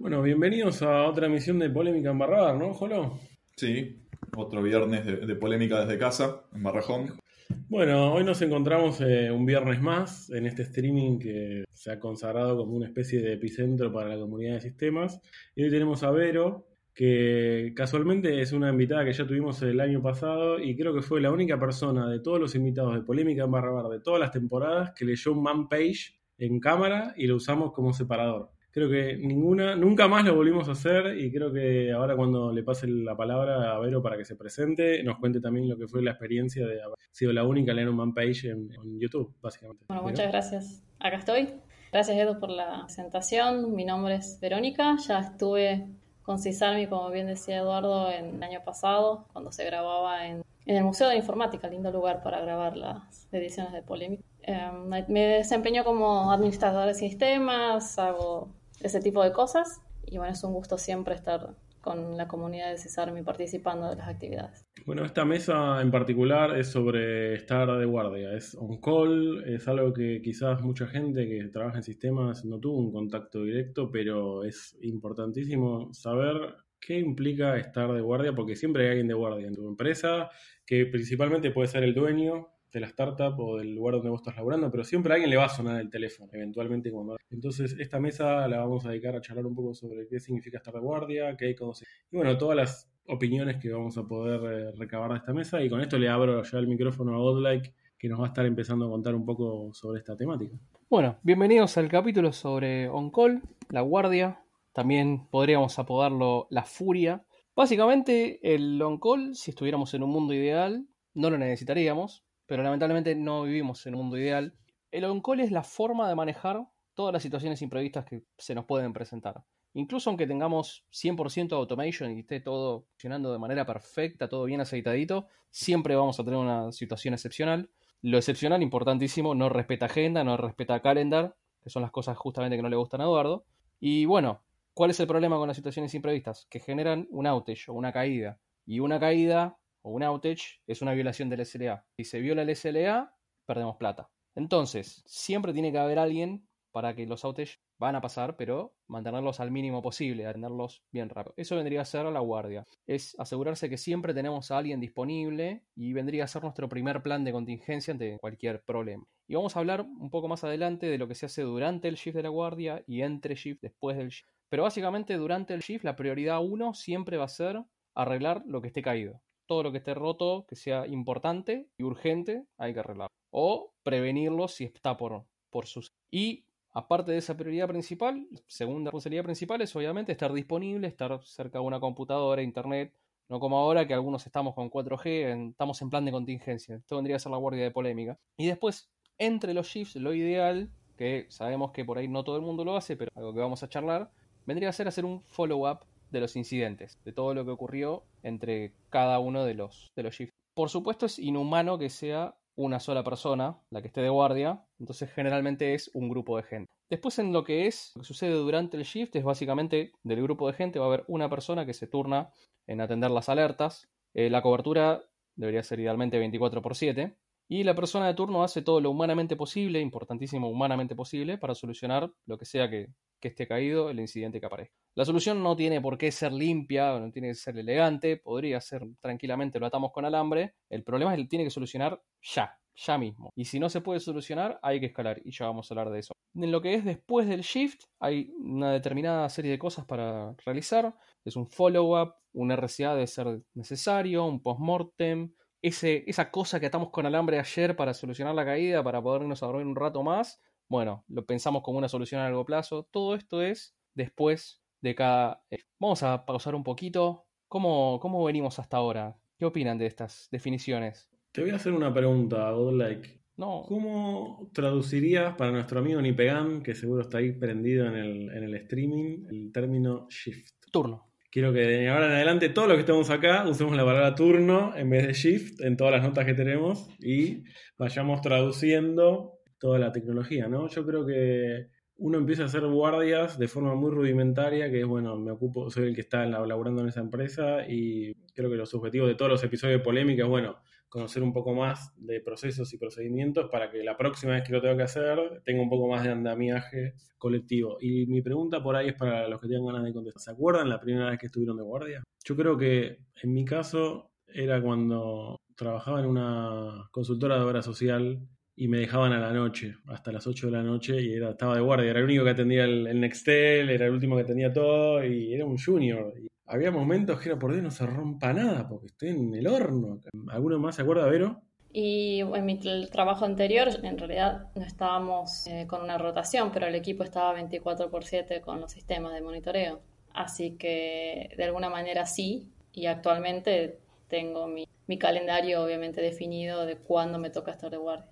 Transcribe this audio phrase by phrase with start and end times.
[0.00, 3.18] Bueno, bienvenidos a otra emisión de Polémica en Barrabar, ¿no, Jolo?
[3.54, 4.00] Sí,
[4.34, 7.20] otro viernes de, polémica desde casa, en Barrajón.
[7.68, 12.56] Bueno, hoy nos encontramos eh, un viernes más en este streaming que se ha consagrado
[12.56, 15.20] como una especie de epicentro para la comunidad de sistemas.
[15.54, 20.00] Y hoy tenemos a Vero, que casualmente es una invitada que ya tuvimos el año
[20.00, 23.50] pasado y creo que fue la única persona de todos los invitados de Polémica en
[23.50, 27.74] Barrabar de todas las temporadas que leyó un man page en cámara y lo usamos
[27.74, 28.50] como separador.
[28.72, 32.62] Creo que ninguna, nunca más lo volvimos a hacer y creo que ahora cuando le
[32.62, 36.02] pase la palabra a Vero para que se presente, nos cuente también lo que fue
[36.02, 38.70] la experiencia de haber sido la única en man page en,
[39.00, 39.86] YouTube, básicamente.
[39.88, 40.84] Bueno, muchas gracias.
[41.00, 41.48] Acá estoy.
[41.90, 43.74] Gracias Edu por la presentación.
[43.74, 44.96] Mi nombre es Verónica.
[45.08, 45.88] Ya estuve
[46.22, 50.76] con CISARMI, como bien decía Eduardo, en el año pasado, cuando se grababa en, en
[50.76, 54.22] el Museo de Informática, lindo lugar para grabar las ediciones de Polémica.
[54.42, 59.80] Em, me desempeño como administrador de sistemas, hago ese tipo de cosas.
[60.06, 64.08] Y bueno, es un gusto siempre estar con la comunidad de CISARMI participando de las
[64.08, 64.66] actividades.
[64.84, 69.92] Bueno, esta mesa en particular es sobre estar de guardia, es on call, es algo
[69.92, 74.76] que quizás mucha gente que trabaja en sistemas no tuvo un contacto directo, pero es
[74.82, 76.36] importantísimo saber
[76.80, 80.30] qué implica estar de guardia, porque siempre hay alguien de guardia en tu empresa,
[80.66, 84.36] que principalmente puede ser el dueño, de la startup o del lugar donde vos estás
[84.36, 87.16] laburando, pero siempre alguien le va a sonar el teléfono, eventualmente cuando...
[87.30, 90.74] Entonces, esta mesa la vamos a dedicar a charlar un poco sobre qué significa estar
[90.74, 91.64] de guardia, qué hay que
[92.10, 95.62] Y bueno, todas las opiniones que vamos a poder eh, recabar de esta mesa.
[95.62, 98.46] Y con esto le abro ya el micrófono a Godlike, que nos va a estar
[98.46, 100.56] empezando a contar un poco sobre esta temática.
[100.88, 104.42] Bueno, bienvenidos al capítulo sobre On-Call, la guardia.
[104.72, 107.24] También podríamos apodarlo la furia.
[107.54, 113.44] Básicamente, el on-call, si estuviéramos en un mundo ideal, no lo necesitaríamos, pero lamentablemente no
[113.44, 114.52] vivimos en un mundo ideal.
[114.90, 118.92] El on-call es la forma de manejar todas las situaciones imprevistas que se nos pueden
[118.92, 119.44] presentar.
[119.72, 125.28] Incluso aunque tengamos 100% automation y esté todo funcionando de manera perfecta, todo bien aceitadito,
[125.52, 127.70] siempre vamos a tener una situación excepcional.
[128.02, 132.62] Lo excepcional, importantísimo, no respeta agenda, no respeta calendar, que son las cosas justamente que
[132.64, 133.44] no le gustan a Eduardo.
[133.78, 134.42] Y bueno,
[134.74, 136.48] ¿cuál es el problema con las situaciones imprevistas?
[136.50, 138.40] Que generan un outage o una caída.
[138.66, 141.84] Y una caída o un outage es una violación del SLA.
[141.96, 143.14] Si se viola el SLA,
[143.46, 144.10] perdemos plata.
[144.34, 149.40] Entonces, siempre tiene que haber alguien para que los outages van a pasar, pero mantenerlos
[149.40, 151.34] al mínimo posible, atenderlos bien rápido.
[151.36, 152.66] Eso vendría a ser la guardia.
[152.86, 157.24] Es asegurarse que siempre tenemos a alguien disponible y vendría a ser nuestro primer plan
[157.24, 159.04] de contingencia ante cualquier problema.
[159.26, 161.94] Y vamos a hablar un poco más adelante de lo que se hace durante el
[161.94, 164.28] shift de la guardia y entre shift después del shift.
[164.48, 167.64] Pero básicamente durante el shift la prioridad uno siempre va a ser
[167.94, 172.44] arreglar lo que esté caído todo lo que esté roto, que sea importante y urgente,
[172.56, 173.12] hay que arreglarlo.
[173.32, 175.92] O prevenirlo si está por, por suceder.
[176.08, 181.58] Y aparte de esa prioridad principal, segunda responsabilidad principal es obviamente estar disponible, estar cerca
[181.58, 182.94] de una computadora, internet,
[183.28, 186.76] no como ahora que algunos estamos con 4G, estamos en plan de contingencia.
[186.76, 188.20] Esto vendría a ser la guardia de polémica.
[188.36, 188.88] Y después,
[189.18, 192.76] entre los shifts, lo ideal, que sabemos que por ahí no todo el mundo lo
[192.76, 194.12] hace, pero algo que vamos a charlar,
[194.46, 195.80] vendría a ser hacer un follow-up
[196.10, 200.14] de los incidentes, de todo lo que ocurrió entre cada uno de los, de los
[200.14, 200.34] shifts.
[200.54, 205.10] Por supuesto es inhumano que sea una sola persona la que esté de guardia, entonces
[205.12, 206.70] generalmente es un grupo de gente.
[206.90, 210.48] Después en lo que es, lo que sucede durante el shift es básicamente del grupo
[210.48, 212.32] de gente va a haber una persona que se turna
[212.66, 213.88] en atender las alertas.
[214.12, 215.02] Eh, la cobertura
[215.36, 217.16] debería ser idealmente 24 por 7.
[217.48, 222.12] Y la persona de turno hace todo lo humanamente posible, importantísimo humanamente posible, para solucionar
[222.26, 224.74] lo que sea que, que esté caído, el incidente que aparezca.
[224.94, 228.82] La solución no tiene por qué ser limpia, no tiene que ser elegante, podría ser
[229.00, 230.54] tranquilamente lo atamos con alambre.
[230.68, 233.30] El problema es que tiene que solucionar ya, ya mismo.
[233.36, 236.00] Y si no se puede solucionar, hay que escalar y ya vamos a hablar de
[236.00, 236.12] eso.
[236.34, 240.94] En lo que es después del shift, hay una determinada serie de cosas para realizar.
[241.24, 245.32] Es un follow-up, un RCA debe ser necesario, un post-mortem,
[245.62, 249.66] esa cosa que atamos con alambre ayer para solucionar la caída, para podernos a dormir
[249.66, 252.88] un rato más, bueno, lo pensamos como una solución a largo plazo.
[252.92, 255.42] Todo esto es después de cada...
[255.50, 257.26] Eh, vamos a pausar un poquito.
[257.48, 259.18] ¿Cómo, cómo venimos hasta ahora?
[259.36, 261.10] ¿Qué opinan de estas definiciones?
[261.32, 263.20] Te voy a hacer una pregunta, Godlike.
[263.36, 263.64] No.
[263.66, 268.54] ¿Cómo traducirías para nuestro amigo Nipegan, que seguro está ahí prendido en el, en el
[268.54, 270.54] streaming, el término shift?
[270.70, 271.10] Turno.
[271.32, 274.76] Quiero que de ahora en adelante, todos los que estemos acá, usemos la palabra turno
[274.76, 277.42] en vez de shift en todas las notas que tenemos y
[277.76, 280.66] vayamos traduciendo toda la tecnología, ¿no?
[280.68, 285.16] Yo creo que uno empieza a hacer guardias de forma muy rudimentaria, que es, bueno,
[285.18, 289.06] me ocupo, soy el que está laburando en esa empresa y creo que los objetivos
[289.06, 290.56] de todos los episodios de polémica es, bueno,
[290.88, 294.62] conocer un poco más de procesos y procedimientos para que la próxima vez que lo
[294.62, 297.76] tenga que hacer tenga un poco más de andamiaje colectivo.
[297.80, 300.22] Y mi pregunta por ahí es para los que tengan ganas de contestar.
[300.22, 302.02] ¿Se acuerdan la primera vez que estuvieron de guardia?
[302.24, 308.26] Yo creo que en mi caso era cuando trabajaba en una consultora de obra social
[308.56, 311.54] y me dejaban a la noche, hasta las 8 de la noche, y era, estaba
[311.54, 311.90] de guardia.
[311.90, 315.46] Era el único que atendía el, Nextel, era el último que tenía todo, y era
[315.46, 316.12] un junior.
[316.20, 319.46] Y había momentos que era por Dios no se rompa nada, porque estoy en el
[319.46, 320.00] horno.
[320.28, 321.42] ¿Alguno más se acuerda, Vero?
[321.72, 322.58] Y en mi
[322.90, 327.90] trabajo anterior, en realidad no estábamos eh, con una rotación, pero el equipo estaba 24
[327.90, 329.80] por 7 con los sistemas de monitoreo.
[330.12, 333.78] Así que de alguna manera sí, y actualmente
[334.10, 338.10] tengo mi, mi calendario obviamente definido de cuándo me toca estar de guardia.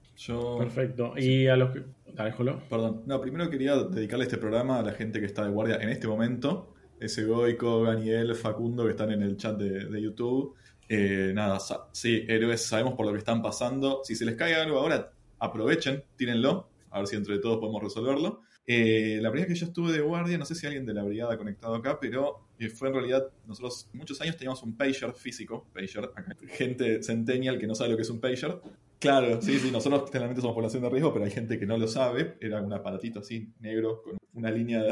[0.58, 1.14] Perfecto.
[1.16, 1.84] Y a los que...
[2.12, 2.34] Dale,
[2.68, 3.02] Perdón.
[3.06, 6.08] No, primero quería dedicarle este programa a la gente que está de guardia en este
[6.08, 6.74] momento.
[6.98, 10.56] Ese Goico, Daniel, Facundo, que están en el chat de, YouTube.
[10.88, 11.58] Eh, nada,
[11.92, 14.00] sí, héroes, sabemos por lo que están pasando.
[14.02, 16.68] Si se les cae algo ahora, aprovechen, tírenlo.
[16.90, 18.40] A ver si entre todos podemos resolverlo.
[18.70, 21.32] Eh, la primera que yo estuve de guardia, no sé si alguien de la brigada
[21.32, 25.66] ha conectado acá, pero eh, fue en realidad, nosotros muchos años teníamos un pager físico,
[25.72, 26.36] pager, acá.
[26.48, 28.60] gente centennial que no sabe lo que es un pager.
[28.98, 31.88] Claro, sí, sí, nosotros generalmente somos población de riesgo, pero hay gente que no lo
[31.88, 32.36] sabe.
[32.40, 34.82] Era un aparatito así, negro, con una línea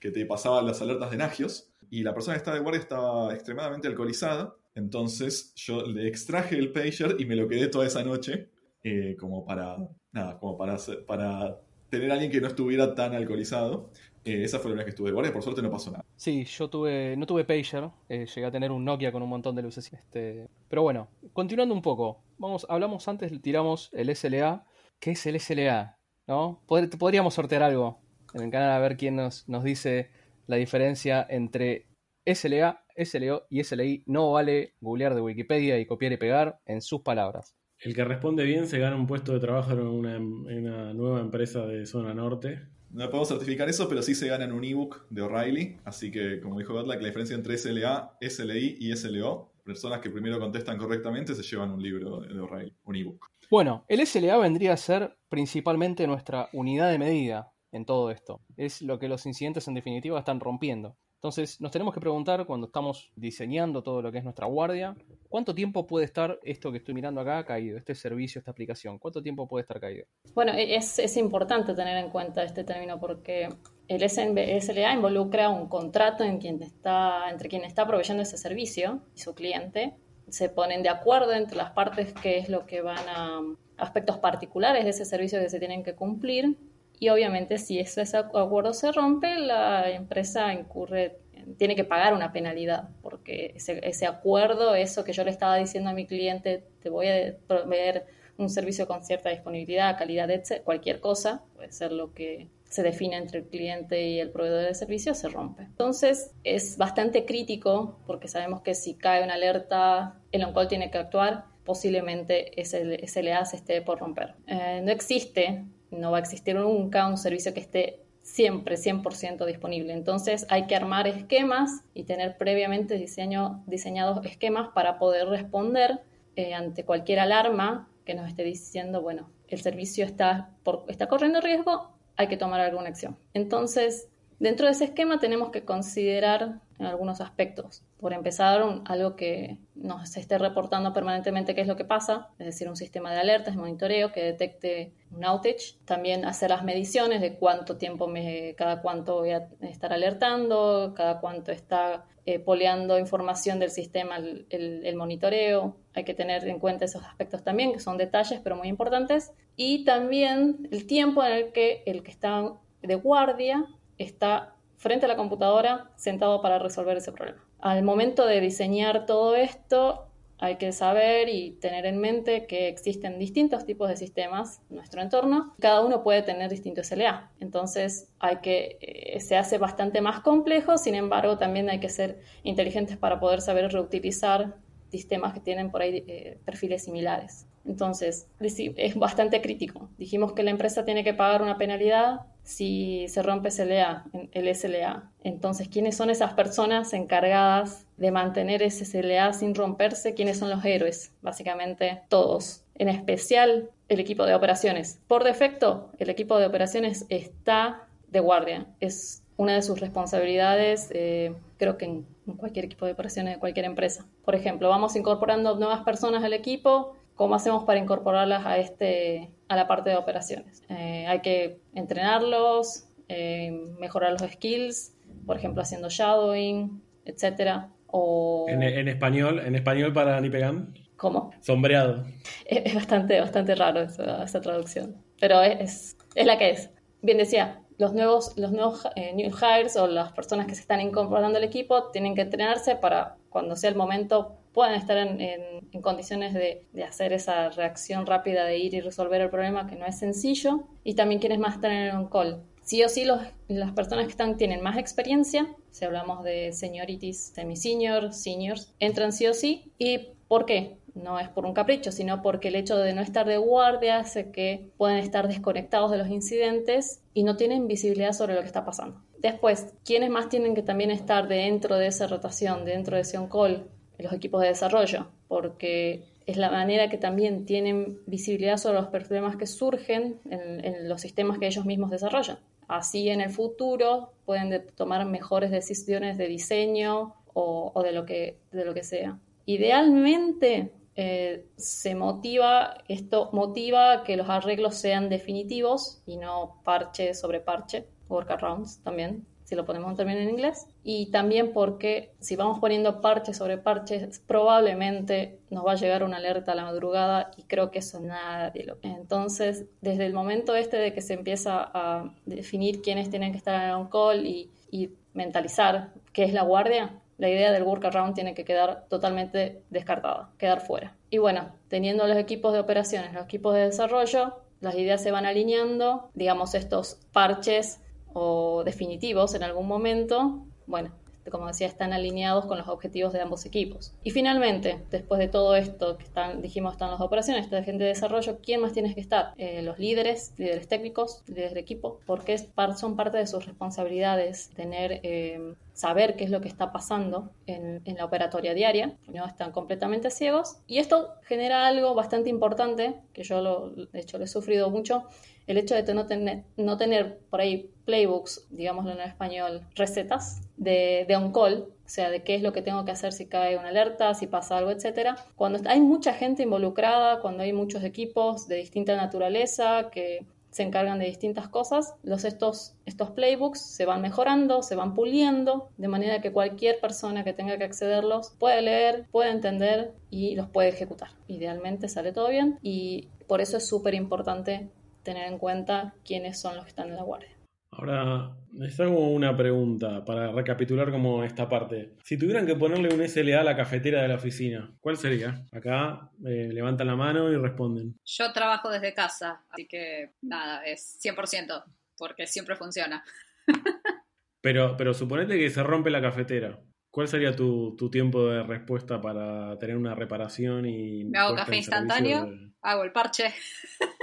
[0.00, 1.70] que te pasaba las alertas de nagios.
[1.88, 4.56] Y la persona que estaba de guardia estaba extremadamente alcoholizada.
[4.74, 8.48] Entonces yo le extraje el pager y me lo quedé toda esa noche,
[8.82, 9.76] eh, como para,
[10.10, 11.60] nada, como para, para
[11.90, 13.90] tener a alguien que no estuviera tan alcoholizado.
[14.24, 16.04] Eh, esa fue la primera que estuve de guardia, por suerte no pasó nada.
[16.16, 19.54] Sí, yo tuve, no tuve pager, eh, llegué a tener un Nokia con un montón
[19.56, 19.92] de luces.
[19.92, 24.66] Este, pero bueno, continuando un poco, vamos, hablamos antes, tiramos el SLA.
[24.98, 25.98] ¿Qué es el SLA?
[26.26, 26.62] ¿No?
[26.66, 27.98] podríamos sortear algo
[28.34, 30.10] en el canal a ver quién nos, nos dice
[30.46, 31.88] la diferencia entre
[32.24, 34.04] SLA, SLO y SLI.
[34.06, 37.56] No vale googlear de Wikipedia y copiar y pegar en sus palabras.
[37.80, 41.86] El que responde bien se gana un puesto de trabajo en una, nueva empresa de
[41.86, 42.60] zona norte.
[42.90, 45.78] No podemos certificar eso, pero sí se gana en un ebook de O'Reilly.
[45.84, 50.38] Así que, como dijo Gatla, la diferencia entre SLA, SLI y SLO, personas que primero
[50.38, 53.26] contestan correctamente se llevan un libro de O'Reilly, un ebook.
[53.50, 58.42] Bueno, el SLA vendría a ser principalmente nuestra unidad de medida en todo esto.
[58.56, 60.96] Es lo que los incidentes en definitiva están rompiendo.
[61.20, 64.96] Entonces, nos tenemos que preguntar cuando estamos diseñando todo lo que es nuestra guardia,
[65.28, 68.98] ¿cuánto tiempo puede estar esto que estoy mirando acá caído, este servicio, esta aplicación?
[68.98, 70.06] ¿Cuánto tiempo puede estar caído?
[70.34, 73.50] Bueno, e-, es, importante tener en cuenta este término porque
[73.86, 79.20] el SLA involucra un contrato en quien está, entre quien está proveyendo ese servicio y
[79.20, 79.96] su cliente.
[80.30, 83.42] Se ponen de acuerdo entre las partes qué es lo que van a
[83.76, 86.56] aspectos particulares de ese servicio que se tienen que cumplir
[87.00, 91.16] y obviamente si ese acuerdo se rompe, la empresa incurre,
[91.56, 95.94] tiene que pagar una penalidad, porque ese, acuerdo, eso que yo le estaba diciendo a
[95.94, 98.04] mi cliente, te voy a proveer
[98.36, 103.16] un servicio con cierta disponibilidad, calidad, etc., cualquier cosa, puede ser lo que se define
[103.16, 105.62] entre el cliente y el proveedor de servicio, se rompe.
[105.62, 110.98] Entonces es bastante crítico porque sabemos que si cae una alerta, el on-call tiene que
[110.98, 114.34] actuar, posiblemente ese SLA se esté por romper.
[114.46, 119.92] Eh, no existe no va a existir nunca un servicio que esté siempre 100% disponible.
[119.92, 126.00] Entonces hay que armar esquemas y tener previamente diseñados esquemas para poder responder
[126.36, 130.50] eh, ante cualquier alarma que nos esté diciendo, bueno, el servicio está,
[130.88, 133.16] está corriendo riesgo, hay que tomar alguna acción.
[133.34, 137.84] Entonces, dentro de ese esquema tenemos que considerar en algunos aspectos.
[137.98, 142.68] Por empezar, algo que nos esté reportando permanentemente qué es lo que pasa, es decir,
[142.68, 145.76] un sistema de alertas, de monitoreo que detecte un outage.
[145.84, 151.20] También hacer las mediciones de cuánto tiempo, me, cada cuánto voy a estar alertando, cada
[151.20, 155.76] cuánto está eh, poleando información del sistema el, el, monitoreo.
[155.92, 159.32] Hay que tener en cuenta esos aspectos también, que son detalles, pero muy importantes.
[159.54, 163.66] Y también el tiempo en el que el que está de guardia
[163.98, 167.44] está frente a la computadora sentado para resolver ese problema.
[167.60, 170.06] Al momento de diseñar todo esto,
[170.38, 175.02] hay que saber y tener en mente que existen distintos tipos de sistemas en nuestro
[175.02, 175.54] entorno.
[175.60, 177.30] Cada uno puede tener distintos SLA.
[177.40, 182.18] Entonces, hay que, eh, se hace bastante más complejo, sin embargo, también hay que ser
[182.42, 184.56] inteligentes para poder saber reutilizar
[184.88, 187.46] sistemas que tienen por ahí eh, perfiles similares.
[187.66, 189.90] Entonces, es bastante crítico.
[189.98, 195.08] Dijimos que la empresa tiene que pagar una penalidad si se rompe SLA, el SLA.
[195.22, 200.14] Entonces, ¿quiénes son esas personas encargadas de mantener ese SLA sin romperse?
[200.14, 201.12] ¿Quiénes son los héroes?
[201.22, 202.64] Básicamente todos.
[202.74, 204.98] En especial el equipo de operaciones.
[205.06, 208.66] Por defecto, el equipo de operaciones está de guardia.
[208.80, 213.64] Es una de sus responsabilidades, eh, creo que en cualquier equipo de operaciones de cualquier
[213.64, 214.06] empresa.
[214.24, 219.54] Por ejemplo, vamos incorporando nuevas personas al equipo, ¿cómo hacemos para incorporarlas a, este, a
[219.54, 220.62] la parte de operaciones?
[220.70, 224.96] Eh, hay que entrenarlos, eh, mejorar los skills,
[225.26, 227.68] por ejemplo, haciendo shadowing, etcétera.
[227.88, 228.46] O...
[228.48, 230.72] En, español, en español para Nipegan.
[230.96, 231.30] ¿Cómo?
[231.40, 232.06] Sombreado.
[232.46, 236.70] Es, bastante, bastante raro esa, esa traducción, pero es, es, la que es.
[237.02, 240.80] Bien decía, los nuevos, los nuevos eh, new hires o las personas que se están
[240.80, 245.82] incorporando al equipo tienen que entrenarse para cuando sea el momento puedan estar en, en,
[245.82, 249.86] condiciones de, de, hacer esa reacción rápida de ir y resolver el problema que no
[249.86, 252.42] es sencillo y también quienes más están en el on-call.
[252.62, 257.32] Sí o sí, los, las personas que están tienen más experiencia, si hablamos de seniorities,
[257.34, 259.72] semi-senior, seniors, entran sí o sí.
[259.78, 260.76] ¿Y por qué?
[260.94, 264.30] no es por un capricho, sino porque el hecho de no estar de guardia hace
[264.30, 268.64] que pueden estar desconectados de los incidentes y no tienen visibilidad sobre lo que está
[268.64, 269.00] pasando.
[269.18, 273.68] Después, ¿quiénes más tienen que también estar dentro de esa rotación, dentro de ese on-call?
[274.02, 279.36] Los equipos de desarrollo, porque es la manera que también tienen visibilidad sobre los problemas
[279.36, 282.38] que surgen en, los sistemas que ellos mismos desarrollan.
[282.68, 288.64] Así en el futuro pueden tomar mejores decisiones de diseño o, de, lo que, de
[288.64, 289.18] lo que sea.
[289.46, 297.40] Idealmente, eh, se motiva, esto motiva que los arreglos sean definitivos y no parche sobre
[297.40, 300.68] parche, workarounds también, si lo ponemos también en inglés.
[300.84, 306.18] Y también porque si vamos poniendo parche sobre parche, probablemente nos va a llegar una
[306.18, 308.78] alerta a la madrugada y creo que eso nadie lo.
[308.82, 313.60] Entonces, desde el momento este de que se empieza a definir quiénes tienen que estar
[313.60, 318.44] en on-call y, y mentalizar qué es la guardia, la idea del workaround tiene que
[318.44, 320.96] quedar totalmente descartada, quedar fuera.
[321.10, 325.26] Y bueno, teniendo los equipos de operaciones, los equipos de desarrollo, las ideas se van
[325.26, 327.80] alineando, digamos, estos parches
[328.12, 330.90] o definitivos en algún momento, bueno,
[331.30, 333.92] como decía, están alineados con los objetivos de ambos equipos.
[334.02, 337.84] Y finalmente, después de todo esto que están, dijimos, están las operaciones, está la gente
[337.84, 339.34] de desarrollo, ¿quién más tiene que estar?
[339.36, 342.36] Eh, los líderes, líderes técnicos, líderes de equipo, porque
[342.76, 345.00] son parte de sus responsabilidades tener...
[345.02, 350.10] Eh, saber qué es lo que está pasando en, la operatoria diaria, no están completamente
[350.10, 350.58] ciegos.
[350.66, 355.04] Y esto genera algo bastante importante, que yo de hecho lo he sufrido mucho,
[355.46, 361.04] el hecho de no tener, no tener por ahí playbooks, digámoslo en español, recetas de,
[361.08, 363.70] de on-call, o sea, de qué es lo que tengo que hacer si cae una
[363.70, 365.16] alerta, si pasa algo, etcétera.
[365.34, 371.00] Cuando hay mucha gente involucrada, cuando hay muchos equipos de distinta naturaleza que se encargan
[371.00, 376.20] de distintas cosas, los, estos, estos playbooks se van mejorando, se van puliendo, de manera
[376.20, 381.10] que cualquier persona que tenga que accederlos puede leer, puede entender y los puede ejecutar.
[381.26, 384.68] Idealmente sale todo bien y por eso es súper importante
[385.02, 387.39] tener en cuenta quiénes son los que están en la guardia.
[387.80, 391.94] Ahora, les hago una pregunta para recapitular como esta parte.
[392.04, 395.46] Si tuvieran que ponerle un SLA a la cafetera de la oficina, ¿cuál sería?
[395.50, 397.98] Acá eh, levantan la mano y responden.
[398.04, 401.64] Yo trabajo desde casa, así que nada, es 100%,
[401.96, 403.02] porque siempre funciona.
[404.42, 406.60] pero, pero suponete que se rompe la cafetera.
[406.90, 411.04] ¿Cuál sería tu, tiempo de respuesta para tener una reparación y...
[411.06, 412.28] Me hago café instantáneo,
[412.60, 413.32] hago el parche.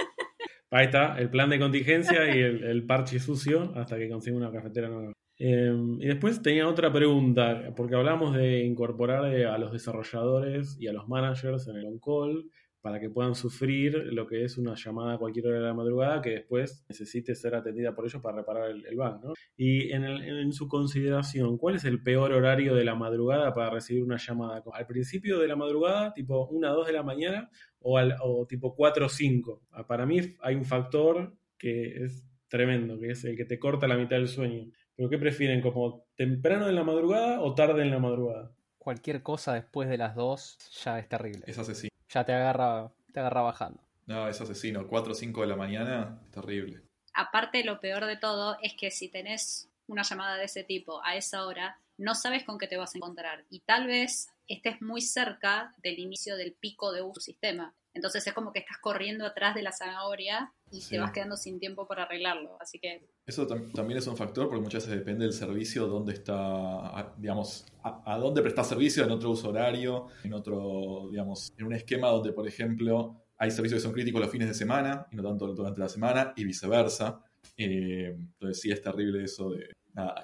[0.70, 4.88] Ahí está, el plan de contingencia y el, parche sucio hasta que consiga una cafetera
[4.88, 5.12] nueva.
[5.38, 10.88] Em, y después tenía otra pregunta, porque hablamos de incorporar eh, a los desarrolladores y
[10.88, 12.50] a los managers en el on-call
[12.88, 16.22] para que puedan sufrir lo que es una llamada a cualquier hora de la madrugada
[16.22, 19.20] que después necesite ser atendida por ellos para reparar el, ban.
[19.22, 19.34] ¿no?
[19.58, 24.02] Y en, en, su consideración, ¿cuál es el peor horario de la madrugada para recibir
[24.02, 24.62] una llamada?
[24.72, 28.46] ¿Al principio de la madrugada, tipo 1 a 2 de la mañana, o, al, o
[28.46, 29.62] tipo 4 o 5?
[29.72, 33.86] Ah, para mí hay un factor que es tremendo, que es el que te corta
[33.86, 34.64] la mitad del sueño.
[34.96, 38.54] ¿Pero qué prefieren, como temprano en la madrugada o tarde en la madrugada?
[38.78, 41.42] Cualquier cosa después de las 2 ya es terrible.
[41.46, 41.87] Es asesino.
[42.08, 43.82] Ya te agarra, te agarra bajando.
[44.06, 44.86] No, es asesino.
[44.86, 46.82] 4 o 5 de la mañana, terrible.
[47.14, 51.16] Aparte, lo peor de todo es que si tenés una llamada de ese tipo a
[51.16, 53.44] esa hora, no sabes con qué te vas a encontrar.
[53.50, 57.74] Y tal vez estés muy cerca del inicio del pico de uso sistema.
[57.94, 61.58] Entonces es como que estás corriendo atrás de la zanahoria y te vas quedando sin
[61.58, 62.56] tiempo para arreglarlo.
[62.60, 63.08] Así que...
[63.26, 68.16] Eso también es un factor porque muchas veces depende del servicio, dónde está, digamos, a,
[68.18, 72.46] dónde presta servicio en otro uso horario, en otro, digamos, en un esquema donde, por
[72.46, 75.88] ejemplo, hay servicios que son críticos los fines de semana y no tanto durante la
[75.88, 77.22] semana y viceversa.
[77.56, 79.72] Eh, entonces sí es terrible eso de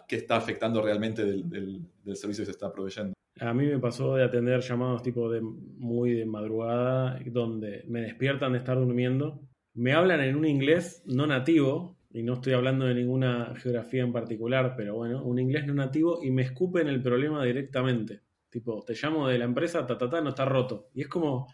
[0.06, 3.14] qué está afectando realmente del, del servicio que se está proveyendo.
[3.40, 8.52] A mí me pasó de atender llamados tipo de muy de madrugada, donde me despiertan
[8.52, 9.40] de estar durmiendo,
[9.74, 14.12] me hablan en un inglés no nativo, y no estoy hablando de ninguna geografía en
[14.12, 18.22] particular, pero bueno, un inglés no nativo, y me escupen el problema directamente.
[18.48, 20.90] Tipo, te llamo de la empresa, ta, ta, ta, no está roto.
[20.94, 21.48] Y es como,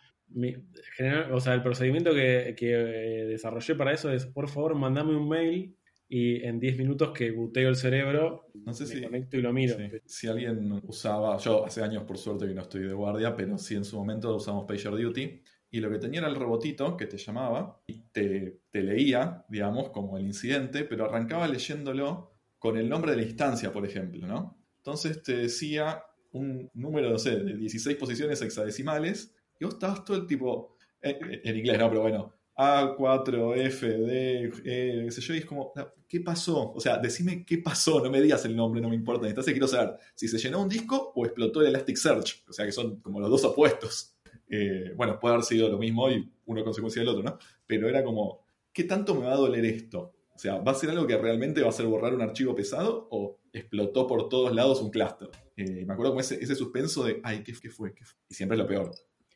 [1.33, 5.75] o sea, el procedimiento que, que, desarrollé para eso es, por favor, mandame un mail
[6.13, 9.53] y en 10 minutos que buteo el cerebro, no sé me si, conecto y lo
[9.53, 9.77] miro.
[10.05, 13.77] Si alguien usaba, yo hace años por suerte que no estoy de guardia, pero sí
[13.77, 15.41] en su momento usamos PagerDuty,
[15.71, 19.91] y lo que tenía era el robotito que te llamaba y te, te leía, digamos,
[19.91, 24.59] como el incidente, pero arrancaba leyéndolo con el nombre de la instancia, por ejemplo, ¿no?
[24.79, 26.03] Entonces te decía
[26.33, 31.57] un número, no sé, de 16 posiciones hexadecimales, y vos estabas todo el tipo, en
[31.57, 31.89] inglés, ¿no?
[31.89, 35.73] Pero bueno, a, 4, F, D, E, qué yo, es como,
[36.07, 36.73] ¿qué pasó?
[36.73, 39.27] O sea, decime qué pasó, no me digas el nombre, no me importa.
[39.27, 42.73] Entonces quiero saber si se llenó un disco o explotó el Elasticsearch, o sea que
[42.73, 44.15] son como los dos opuestos.
[44.51, 47.39] Eh, bueno, puede haber sido lo mismo y uno consecuencia del otro, ¿no?
[47.67, 50.13] Pero era como, ¿qué tanto me va a doler esto?
[50.35, 53.09] O sea, ¿va a ser algo que realmente va a hacer borrar un archivo pesado
[53.11, 55.31] o explotó por todos lados un clúster?
[55.57, 57.95] Eh, me acuerdo como ese, ese suspenso de, ay, ¿qué, qué fue?
[57.95, 58.19] ¿qué fue?
[58.29, 58.91] Y siempre es lo peor.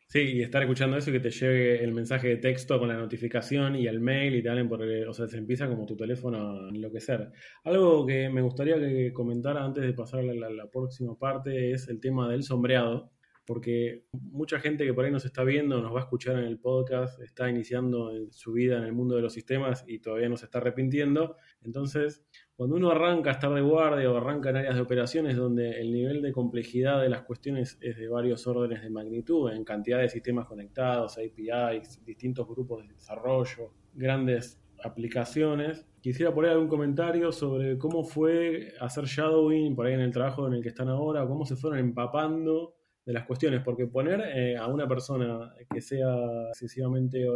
[0.07, 2.97] Sí, y estar escuchando eso y que te llegue el mensaje de texto con la
[2.97, 5.97] notificación y el mail y te hablen por el, o sea, se empieza como tu
[5.97, 7.33] teléfono a enloquecer.
[7.65, 12.01] Algo que me gustaría que comentara antes de pasar a la, próxima parte es el
[12.01, 13.13] tema del sombreado,
[13.47, 16.61] porque mucha gente que por ahí nos está viendo, nos va a escuchar en el
[16.61, 20.45] podcast, está iniciando su vida en el mundo de los sistemas y todavía no se
[20.45, 21.37] está arrepintiendo.
[21.63, 22.25] Entonces,
[22.57, 25.93] cuando uno arranca a estar de guardia o arranca en áreas de operaciones donde el
[25.93, 30.09] nivel de complejidad de las cuestiones es de varios órdenes de magnitud, en cantidad de
[30.09, 38.05] sistemas conectados, APIs, distintos grupos de desarrollo, grandes aplicaciones, quisiera poner algún comentario sobre cómo
[38.05, 41.57] fue hacer shadowing por ahí en el trabajo en el que están ahora, cómo se
[41.57, 47.27] fueron empapando de las cuestiones, porque poner eh, a una persona que sea excesivamente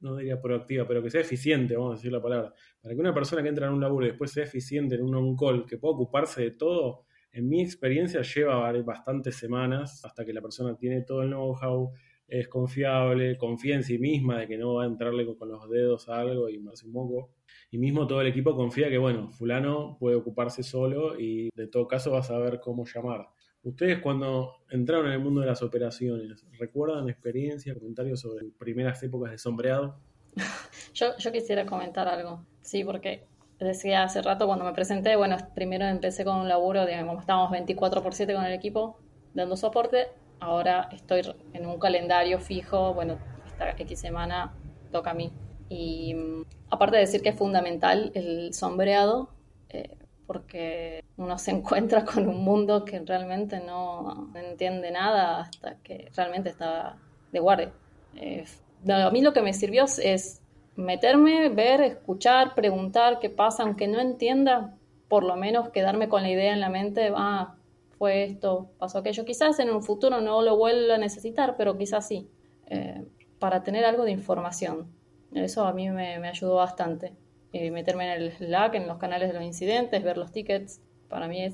[0.00, 2.54] no diría proactiva, pero que sea eficiente, vamos a decir la palabra.
[2.80, 5.14] Para que una persona que entra en un laburo y después sea eficiente en un
[5.14, 10.40] on-call, que pueda ocuparse de todo, en mi experiencia lleva bastantes semanas hasta que la
[10.40, 11.92] persona tiene todo el know-how,
[12.26, 16.08] es confiable, confía en sí misma de que no va a entrarle con, los dedos
[16.08, 17.30] a algo y más un poco.
[17.70, 21.86] Y mismo todo el equipo confía que, bueno, fulano puede ocuparse solo y de todo
[21.88, 23.28] caso va a saber cómo llamar.
[23.62, 29.32] Ustedes cuando entraron en el mundo de las operaciones, ¿recuerdan experiencias, comentarios sobre primeras épocas
[29.32, 29.98] de sombreado?
[30.94, 33.26] yo, quisiera comentar algo, sí, porque
[33.58, 38.02] decía hace rato cuando me presenté, bueno, primero empecé con un laburo, digamos, estábamos 24
[38.02, 38.98] por 7 con el equipo
[39.34, 40.06] dando soporte,
[40.40, 44.54] ahora estoy en un calendario fijo, bueno, esta X semana
[44.92, 45.32] toca a mí.
[45.68, 49.30] Y mm, aparte de decir que es fundamental el sombreado,
[49.68, 49.96] eh,
[50.28, 56.50] porque uno se encuentra con un mundo que realmente no entiende nada hasta que realmente
[56.50, 56.98] está
[57.32, 57.72] de guardia.
[58.14, 58.44] Eh,
[58.88, 60.42] a mí lo que me sirvió es
[60.76, 64.74] meterme, ver, escuchar, preguntar qué pasa, aunque no entienda,
[65.08, 67.54] por lo menos quedarme con la idea en la mente, ah,
[67.98, 69.24] fue esto, pasó aquello.
[69.24, 72.28] Quizás en un futuro no lo vuelva a necesitar, pero quizás sí,
[72.66, 73.02] eh,
[73.38, 74.92] para tener algo de información.
[75.32, 77.14] Eso a mí me ayudó bastante.
[77.52, 81.28] Eh, meterme en el Slack, en los canales de los incidentes, ver los tickets, para
[81.28, 81.48] mí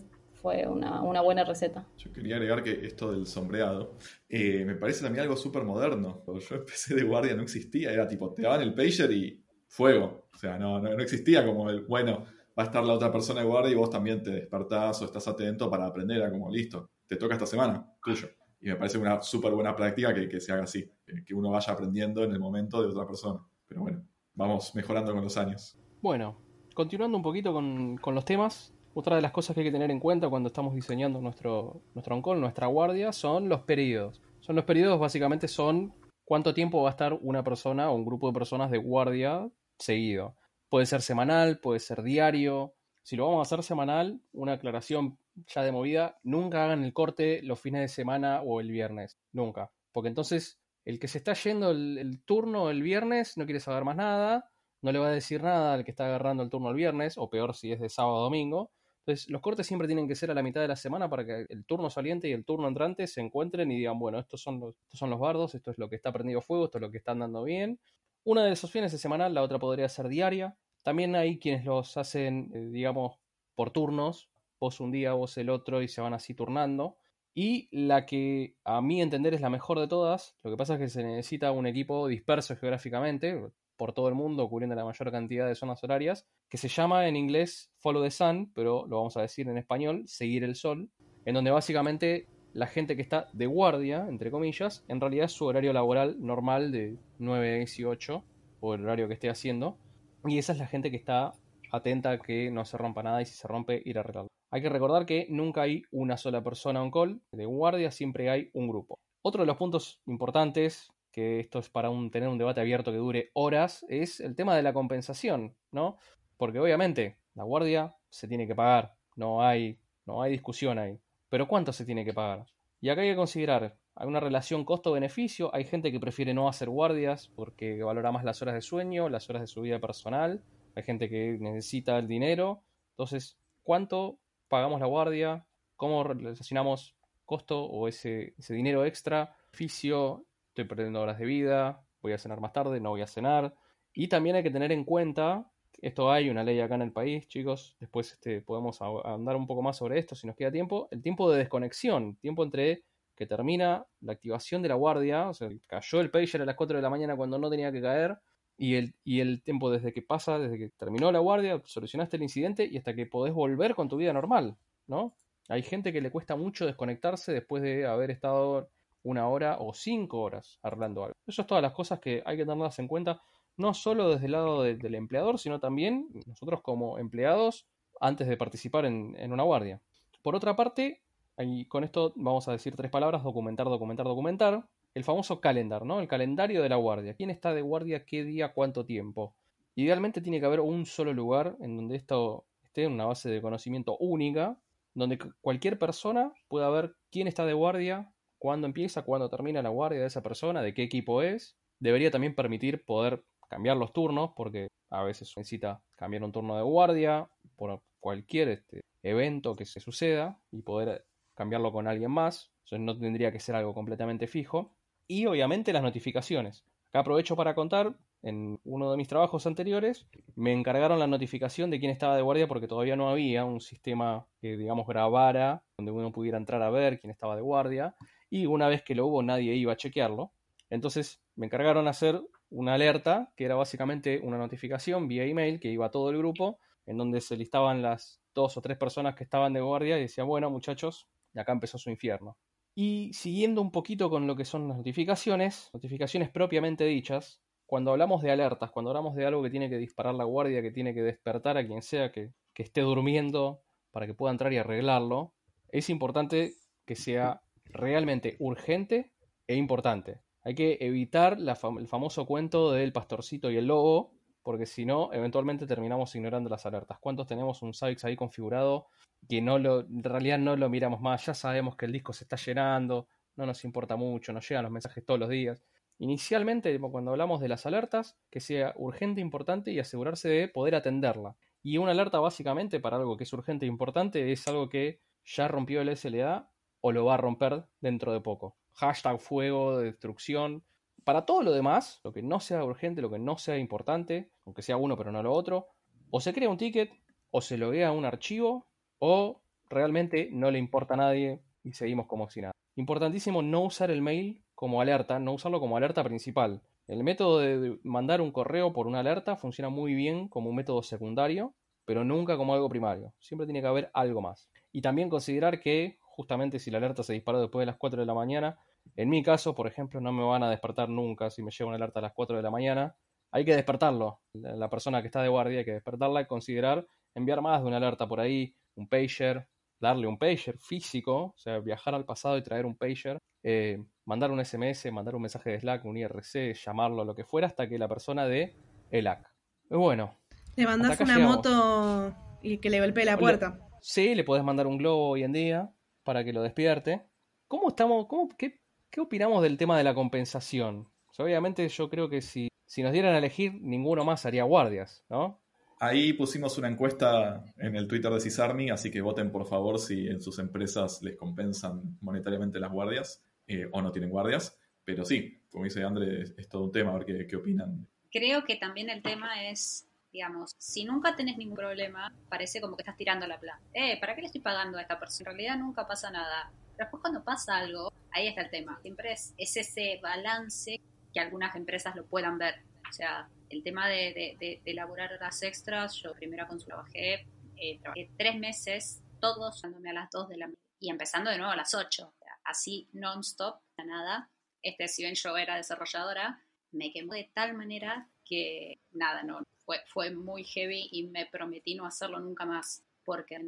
[0.45, 1.87] fue una, buena receta.
[1.97, 3.97] Yo quería agregar que esto del sombreado
[4.29, 6.21] eh, me parece también algo súper moderno.
[6.25, 10.29] Cuando yo empecé de guardia no existía, era tipo, te daban el pager y fuego.
[10.35, 12.27] O sea, no, no, existía como el, bueno,
[12.59, 15.27] va a estar la otra persona de guardia y vos también te despertás o estás
[15.29, 18.29] atento para aprender, a como listo, te toca esta semana, tuyo.
[18.61, 20.91] Y me parece una súper buena práctica que, que se haga así,
[21.25, 23.41] que uno vaya aprendiendo en el momento de otra persona.
[23.67, 25.79] Pero bueno, vamos mejorando con los años.
[26.05, 26.37] Bueno,
[26.75, 30.01] continuando un poquito con, los temas, otra de las cosas que hay que tener en
[30.01, 34.21] cuenta cuando estamos diseñando nuestro, nuestro on-call, nuestra guardia, son los periodos.
[34.41, 35.95] Son los periodos, básicamente, son
[36.27, 40.37] cuánto tiempo va a estar una persona o un grupo de personas de guardia seguido.
[40.69, 42.75] Puede ser semanal, puede ser diario.
[43.03, 47.41] Si lo vamos a hacer semanal, una aclaración ya de movida, nunca hagan el corte
[47.43, 49.17] los fines de semana o el viernes.
[49.33, 49.71] Nunca.
[49.91, 53.97] Porque entonces el que se está yendo el turno el viernes no quiere saber más
[53.97, 54.51] nada
[54.85, 57.31] no le va a decir nada al que está agarrando el turno el viernes, o
[57.31, 58.71] peor si es de sábado o domingo.
[59.07, 61.47] Entonces, los cortes siempre tienen que ser a la mitad de la semana para que
[61.49, 64.77] el turno saliente y el turno entrante se encuentren y digan, bueno, estos son los,
[64.83, 66.99] estos son los bardos, esto es lo que está prendido fuego, esto es lo que
[66.99, 67.81] está andando bien.
[68.25, 70.57] Una de esos fines de semana, la otra podría ser diaria.
[70.83, 73.19] También hay quienes los hacen, eh, digamos,
[73.55, 76.99] por turnos, vos un día, vos el otro, y se van así turnando.
[77.35, 80.81] Y la que a mi entender es la mejor de todas, lo que pasa es
[80.81, 83.41] que se necesita un equipo disperso geográficamente,
[83.77, 87.17] por todo el mundo, cubriendo la mayor cantidad de zonas horarias, que se llama en
[87.17, 90.89] inglés Follow the Sun, pero lo vamos a decir en español, Seguir el Sol,
[91.25, 95.45] en donde básicamente la gente que está de guardia, entre comillas, en realidad es su
[95.45, 98.25] horario laboral normal de 9 a 18,
[98.61, 99.77] o el horario que esté haciendo,
[100.25, 101.35] y esa es la gente que está
[101.73, 104.29] atenta a que no se rompa nada y si se rompe ir a arreglarlo.
[104.51, 108.51] Hay que recordar que nunca hay una sola persona on call, de guardia siempre hay
[108.55, 109.01] un grupo.
[109.23, 113.31] Otro de los puntos importantes que esto es para tener un debate abierto que dure
[113.35, 115.97] horas, es el tema de la compensación, ¿no?
[116.37, 120.99] Porque obviamente la guardia se tiene que pagar, no hay, no hay discusión ahí.
[121.29, 122.47] Pero ¿cuánto se tiene que pagar?
[122.81, 126.69] Y acá hay que considerar, hay una relación costo-beneficio, hay gente que prefiere no hacer
[126.69, 130.43] guardias porque valora más las horas de sueño, las horas de su vida personal,
[130.75, 132.65] hay gente que necesita el dinero.
[132.91, 135.47] Entonces, ¿cuánto pagamos la guardia?
[135.77, 139.37] ¿Cómo relacionamos costo o ese, ese dinero extra?
[139.53, 143.55] Beneficio, estoy perdiendo horas de vida, voy a cenar más tarde, no voy a cenar.
[143.93, 145.51] Y también hay que tener en cuenta,
[145.83, 149.63] esto hay una ley acá en el país, chicos, después este, podemos andar un poco
[149.63, 152.85] más sobre esto si nos queda tiempo, el tiempo de desconexión, tiempo entre
[153.17, 156.77] que termina la activación de la guardia, o sea, cayó el pager a las 4
[156.77, 158.17] de la mañana cuando no tenía que caer,
[158.57, 162.23] y el, y el tiempo desde que pasa, desde que terminó la guardia, solucionaste el
[162.23, 165.17] incidente y hasta que podés volver con tu vida normal, ¿no?
[165.49, 168.71] Hay gente que le cuesta mucho desconectarse después de haber estado
[169.05, 171.15] una hora o cinco horas arreglando algo.
[171.27, 173.21] Eso es todas las cosas que hay que tenerlas en cuenta,
[173.57, 177.67] no solo desde el lado del empleador, sino también nosotros como empleados
[178.01, 179.81] antes de participar en, en una guardia.
[180.23, 181.03] Por otra parte,
[181.39, 184.67] y con esto vamos a decir tres palabras, documentar, documentar, documentar.
[184.95, 185.99] El famoso calendar, ¿no?
[185.99, 187.15] El calendario de la guardia.
[187.15, 189.35] ¿Quién está de guardia qué día, cuánto tiempo?
[189.75, 193.43] Idealmente tiene que haber un solo lugar en donde esto esté en una base de
[193.43, 194.57] conocimiento única,
[194.95, 198.13] donde cualquier persona pueda ver quién está de guardia,
[198.45, 201.57] cuándo empieza, cuándo termina la guardia de esa persona, de qué equipo es.
[201.79, 206.63] Debería también permitir poder cambiar los turnos, porque a veces necesita cambiar un turno de
[206.63, 207.27] guardia
[207.57, 212.99] por cualquier este, evento que se suceda y poder cambiarlo con alguien más, eso no
[212.99, 214.77] tendría que ser algo completamente fijo.
[215.09, 216.67] Y obviamente las notificaciones.
[216.91, 221.79] Acá aprovecho para contar, en uno de mis trabajos anteriores, me encargaron la notificación de
[221.79, 226.11] quién estaba de guardia porque todavía no había un sistema que, digamos, grabara, donde uno
[226.11, 227.95] pudiera entrar a ver quién estaba de guardia.
[228.31, 230.33] Y una vez que lo hubo, nadie iba a chequearlo.
[230.71, 235.85] Entonces me encargaron hacer una alerta, que era básicamente una notificación vía email que iba
[235.85, 239.53] a todo el grupo, en donde se listaban las dos o tres personas que estaban
[239.53, 242.39] de guardia y decía, bueno, muchachos, acá empezó su infierno.
[242.75, 248.23] Y siguiendo un poquito con lo que son las notificaciones, notificaciones propiamente dichas, cuando hablamos
[248.23, 251.03] de alertas, cuando hablamos de algo que tiene que disparar la guardia, que tiene que
[251.03, 255.33] despertar a quien sea que, esté durmiendo para que pueda entrar y arreglarlo,
[255.71, 259.13] es importante que sea realmente urgente
[259.47, 260.21] e importante.
[260.43, 265.67] Hay que evitar el famoso cuento del pastorcito y el lobo, porque si no, eventualmente
[265.67, 266.99] terminamos ignorando las alertas.
[267.01, 268.87] ¿Cuántos tenemos un Savix ahí configurado
[269.29, 271.25] que no lo, en realidad no lo miramos más?
[271.27, 274.73] Ya sabemos que el disco se está llenando, no nos importa mucho, nos llegan los
[274.73, 275.63] mensajes todos los días.
[275.99, 281.37] Inicialmente, cuando hablamos de las alertas, que sea urgente, importante y asegurarse de poder atenderla.
[281.63, 285.49] Y una alerta básicamente para algo que es urgente e importante es algo que ya
[285.49, 288.57] rompió el SLA o lo va a romper dentro de poco.
[288.75, 290.65] Hashtag fuego, destrucción,
[291.05, 294.63] para todo lo demás, lo que no sea urgente, lo que no sea importante, aunque
[294.63, 295.69] sea uno pero no lo otro,
[296.11, 296.93] o se crea un ticket,
[297.31, 298.67] o se loguea un archivo,
[298.99, 302.53] o realmente no le importa a nadie y seguimos como si nada.
[302.77, 306.63] Importantísimo no usar el mail como alerta, no usarlo como alerta principal.
[306.87, 310.83] El método de mandar un correo por una alerta funciona muy bien como un método
[310.83, 313.13] secundario, pero nunca como algo primario.
[313.19, 314.49] Siempre tiene que haber algo más.
[314.73, 318.07] Y también considerar que, justamente si la alerta se disparó después de las 4 de
[318.07, 318.59] la mañana,
[318.97, 321.77] en mi caso, por ejemplo, no me van a despertar nunca si me llega una
[321.77, 322.97] alerta a las 4 de la mañana.
[323.31, 324.21] Hay que despertarlo.
[324.35, 327.79] La persona que está de guardia hay que despertarla y considerar enviar más de una
[327.79, 329.49] alerta por ahí, un pager,
[329.81, 334.31] darle un pager físico, o sea, viajar al pasado y traer un pager, eh, mandar
[334.31, 337.79] un SMS, mandar un mensaje de Slack, un IRC, llamarlo, lo que fuera, hasta que
[337.79, 338.57] la persona dé
[338.91, 339.27] el AC.
[339.71, 340.19] Bueno.
[340.57, 343.59] Le mandás una moto y que le golpee la puerta.
[343.81, 345.71] sí, le podés mandar un globo hoy en día
[346.03, 347.03] para que lo despierte.
[347.49, 348.07] ¿Cómo estamos?
[348.07, 348.61] Cómo, qué,
[348.95, 350.89] ¿Qué opinamos del tema de la compensación?
[351.19, 355.43] obviamente yo creo que si, si nos dieran a elegir, ninguno más haría guardias, ¿no?
[355.85, 360.09] Ahí pusimos una encuesta en el Twitter de Cisarmi, así que voten por favor si
[360.09, 364.59] en sus empresas les compensan monetariamente las guardias eh, o no tienen guardias.
[364.83, 367.87] Pero sí, como dice André, es, todo un tema, a ver qué, opinan.
[368.11, 372.83] Creo que también el tema es, digamos, si nunca tenés ningún problema, parece como que
[372.83, 373.61] estás tirando la plata.
[373.75, 375.33] Eh, ¿para qué le estoy pagando a esta persona?
[375.33, 376.51] En realidad nunca pasa nada.
[376.79, 378.81] Pero después cuando pasa algo, ahí está el tema.
[378.81, 380.81] Siempre es, ese balance
[381.13, 382.55] que algunas empresas lo puedan ver.
[382.89, 387.27] O sea, el tema de, elaborar horas extras, yo primero trabajé,
[387.57, 391.39] eh, trabajé tres meses, todos dándome a las dos de la mañana y empezando de
[391.39, 392.15] nuevo a las ocho.
[392.45, 394.31] así non-stop, nada.
[394.63, 399.81] Este, si bien yo era desarrolladora, me quemó de tal manera que nada, no, fue,
[399.87, 403.39] fue muy heavy y me prometí no hacerlo nunca más porque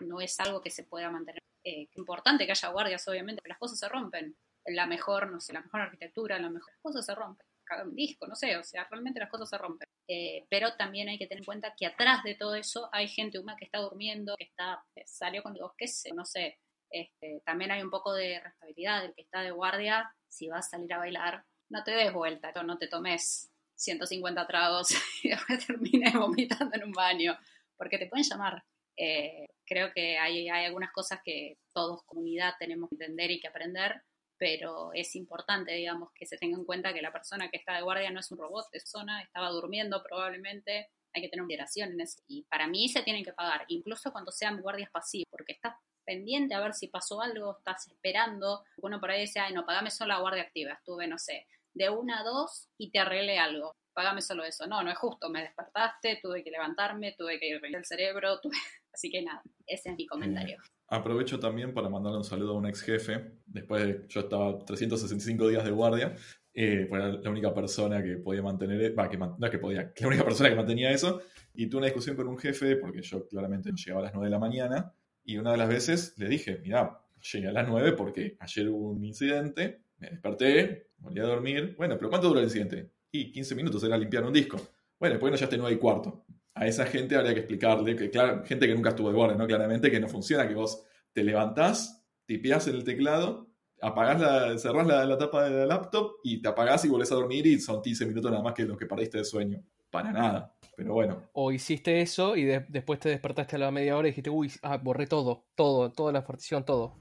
[0.00, 1.42] no es algo que se pueda mantener.
[1.64, 4.36] Eh, importante que haya guardias, obviamente, pero las cosas se rompen.
[4.66, 7.46] la mejor, no sé, la mejor arquitectura, la mejor cosas se rompen.
[7.84, 9.88] Un disco, no sé, o sea, realmente las cosas se rompen.
[10.08, 13.38] Eh, pero también hay que tener en cuenta que atrás de todo eso hay gente
[13.38, 16.58] humana que está durmiendo, que está, salió con dos, qué sé, no sé.
[16.90, 20.70] Este, también hay un poco de responsabilidad del que está de guardia, si vas a
[20.70, 24.88] salir a bailar, no te des vuelta, no te tomes 150 tragos
[25.22, 27.38] y después termines vomitando en un baño,
[27.76, 28.64] porque te pueden llamar.
[28.96, 33.48] Eh, creo que hay, hay algunas cosas que todos, comunidad, tenemos que entender y que
[33.48, 34.02] aprender,
[34.38, 37.82] pero es importante, digamos, que se tenga en cuenta que la persona que está de
[37.82, 42.22] guardia no es un robot, es zona, estaba durmiendo probablemente, hay que tener consideración eso.
[42.28, 45.74] Y para mí se tienen que pagar, incluso cuando sean guardias pasivos, porque estás
[46.04, 48.64] pendiente a ver si pasó algo, estás esperando.
[48.78, 50.72] Uno por ahí dice, ay, no, pagame solo la guardia activa.
[50.72, 53.76] Estuve, no sé, de una a dos y te arreglé algo.
[53.92, 54.66] Pagame solo eso.
[54.66, 55.28] No, no es justo.
[55.28, 58.40] Me despertaste, tuve que levantarme, tuve que ir el cerebro,
[58.92, 60.58] así que nada, ese es mi comentario.
[60.90, 63.32] Aprovecho también para mandarle un saludo a un ex jefe.
[63.44, 66.14] Después de, yo estaba 365 días de guardia,
[66.54, 70.56] eh, la única persona que podía mantener, va, que, no podía, la única persona que
[70.56, 71.20] mantenía eso.
[71.54, 74.26] Y tuve una discusión con un jefe, porque yo claramente no llegaba a las 9
[74.26, 74.92] de la mañana.
[75.24, 78.90] Y una de las veces le dije, mira, llegué a las 9 porque ayer hubo
[78.90, 81.74] un incidente, me desperté, volví a dormir.
[81.76, 82.90] Bueno, pero ¿cuánto dura el incidente?
[83.12, 84.58] Y 15 minutos era limpiar un disco.
[84.98, 86.24] Bueno, después no ya esté 9 y cuarto
[86.58, 89.46] a esa gente habría que explicarle, que claro, gente que nunca estuvo de guardia, ¿no?
[89.46, 93.48] Claramente que no funciona, que vos te levantás, tipeás en el teclado,
[93.80, 97.46] apagás la, cerrás la, tapa de la laptop y te apagás y volvés a dormir
[97.46, 99.62] y son 15 minutos nada más que los que perdiste de sueño.
[99.90, 101.30] Para nada, pero bueno.
[101.32, 104.76] O hiciste eso y después te despertaste a la media hora y dijiste, uy, ah,
[104.76, 106.94] borré todo, todo, toda la partición, todo.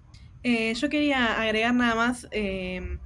[0.43, 2.97] Eh, yo quería agregar nada más, eh,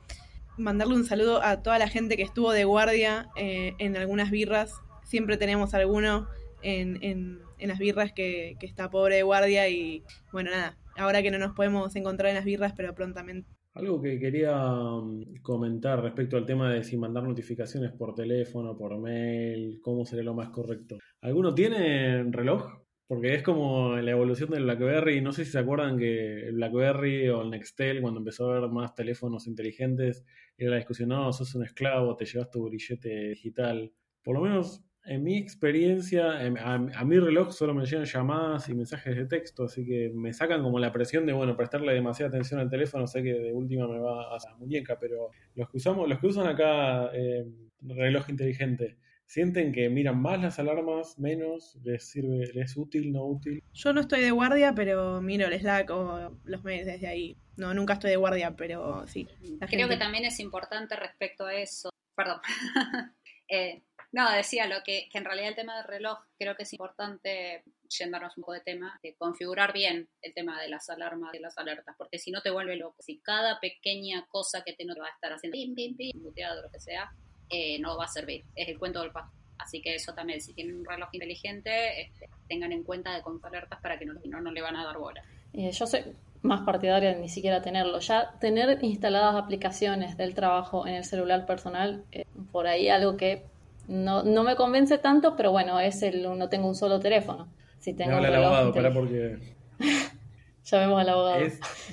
[0.58, 4.74] mandarle un saludo a toda la gente que estuvo de guardia eh, en algunas birras.
[5.04, 6.28] Siempre tenemos alguno
[6.63, 11.38] en, en, las birras que, está pobre de guardia y bueno, nada, ahora que no
[11.38, 13.50] nos podemos encontrar en las birras, pero prontamente.
[13.74, 19.00] Algo que quería mm, comentar respecto al tema de si mandar notificaciones por teléfono, por
[19.00, 20.97] mail, cómo sería lo más correcto.
[21.21, 22.82] ¿Alguno tiene reloj?
[23.08, 25.21] Porque es como la evolución del BlackBerry.
[25.21, 28.69] No sé si se acuerdan que el BlackBerry o el Nextel, cuando empezó a haber
[28.69, 30.26] más teléfonos inteligentes,
[30.58, 33.91] era la discusión, no, sos un esclavo, te llevas tu grillete digital.
[34.24, 39.16] Por lo menos en mi experiencia, a, mi reloj solo me llegan llamadas y mensajes
[39.16, 42.70] de texto, así que me sacan como la presión de, bueno, prestarle demasiada atención al
[42.70, 46.20] teléfono, sé que de última me va a la muñeca, pero los que usamos, los
[46.20, 51.80] que usan acá em, reloj inteligente, ¿sienten que miran más las alarmas, menos?
[51.84, 53.64] ¿Les sirve, les es útil, no útil?
[53.74, 57.38] Yo no estoy de guardia, pero miro el Slack o los mails desde ahí.
[57.58, 59.28] No, nunca estoy de guardia, pero sí.
[59.68, 61.90] Creo que también es importante respecto a eso.
[62.16, 62.40] Perdón.
[63.48, 66.74] eh, no, decía lo que, que, en realidad el tema del reloj creo que es
[66.74, 71.39] importante, yéndonos un poco de tema, de configurar bien el tema de las alarmas, de
[71.39, 72.95] las alertas, porque si no te vuelve loco.
[73.00, 76.21] Si cada pequeña cosa que te no te va a estar haciendo pim, pim, pim,
[76.21, 77.10] muteado, lo que sea,
[77.50, 78.43] eh, no va a servir.
[78.56, 79.32] Es el cuento del paso.
[79.58, 83.39] Así que eso también, si tienen un reloj inteligente, este, tengan en cuenta de con
[83.43, 85.24] alertas para que no, no, no le van a dar bola.
[85.54, 86.04] Eh, yo soy
[86.41, 88.00] más partidaria de ni siquiera tenerlo.
[88.00, 93.45] Ya tener instaladas aplicaciones del trabajo en el celular personal, eh, por ahí algo que
[93.91, 97.47] no, no me convence tanto, pero bueno, es el no tengo un solo teléfono.
[97.80, 99.38] Si tengo al abogado, para porque...
[100.63, 101.39] llamemos al abogado.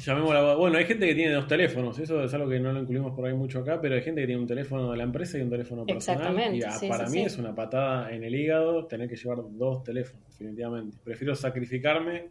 [0.00, 0.58] llamemos al abogado.
[0.58, 3.26] Bueno, hay gente que tiene dos teléfonos, eso es algo que no lo incluimos por
[3.26, 5.50] ahí mucho acá, pero hay gente que tiene un teléfono de la empresa y un
[5.50, 6.20] teléfono personal.
[6.20, 6.86] Exactamente.
[6.86, 10.98] Y para mí es una patada en el hígado tener que llevar dos teléfonos, definitivamente.
[11.02, 12.28] Prefiero sacrificarme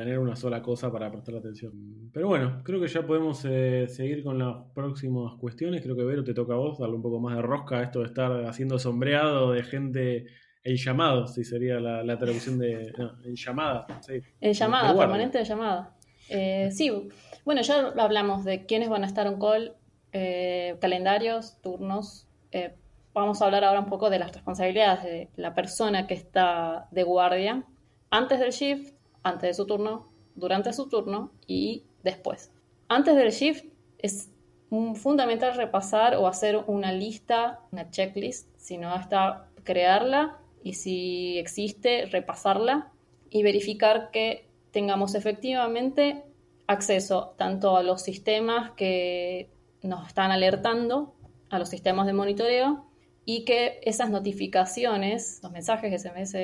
[0.00, 1.72] tener una sola cosa para prestar atención.
[2.12, 5.82] Pero bueno, creo que ya podemos eh, seguir con las próximas cuestiones.
[5.82, 8.00] Creo que Vero te toca a vos darle un poco más de rosca a esto
[8.00, 10.26] de estar haciendo sombreado de gente
[10.64, 12.92] en llamado, si sería la, la traducción de.
[13.24, 13.86] en llamada.
[14.00, 15.94] Sí, en llamada, permanente de llamada.
[16.30, 16.90] Eh, sí,
[17.44, 19.74] bueno, ya hablamos de quiénes van a estar en call,
[20.12, 22.26] eh, calendarios, turnos.
[23.12, 27.02] vamos a hablar ahora un poco de las responsabilidades de la persona que está de
[27.02, 27.64] guardia
[28.10, 32.50] antes del shift antes de su turno, durante su turno y después.
[32.88, 33.64] Antes del shift
[33.98, 34.30] es
[34.94, 42.06] fundamental repasar o hacer una lista, una checklist, si no está crearla y si existe,
[42.06, 42.92] repasarla
[43.30, 46.24] y verificar que tengamos efectivamente
[46.66, 49.50] acceso tanto a los sistemas que
[49.82, 51.14] nos están alertando,
[51.48, 52.86] a los sistemas de monitoreo
[53.24, 56.34] y que esas notificaciones, los mensajes, SMS,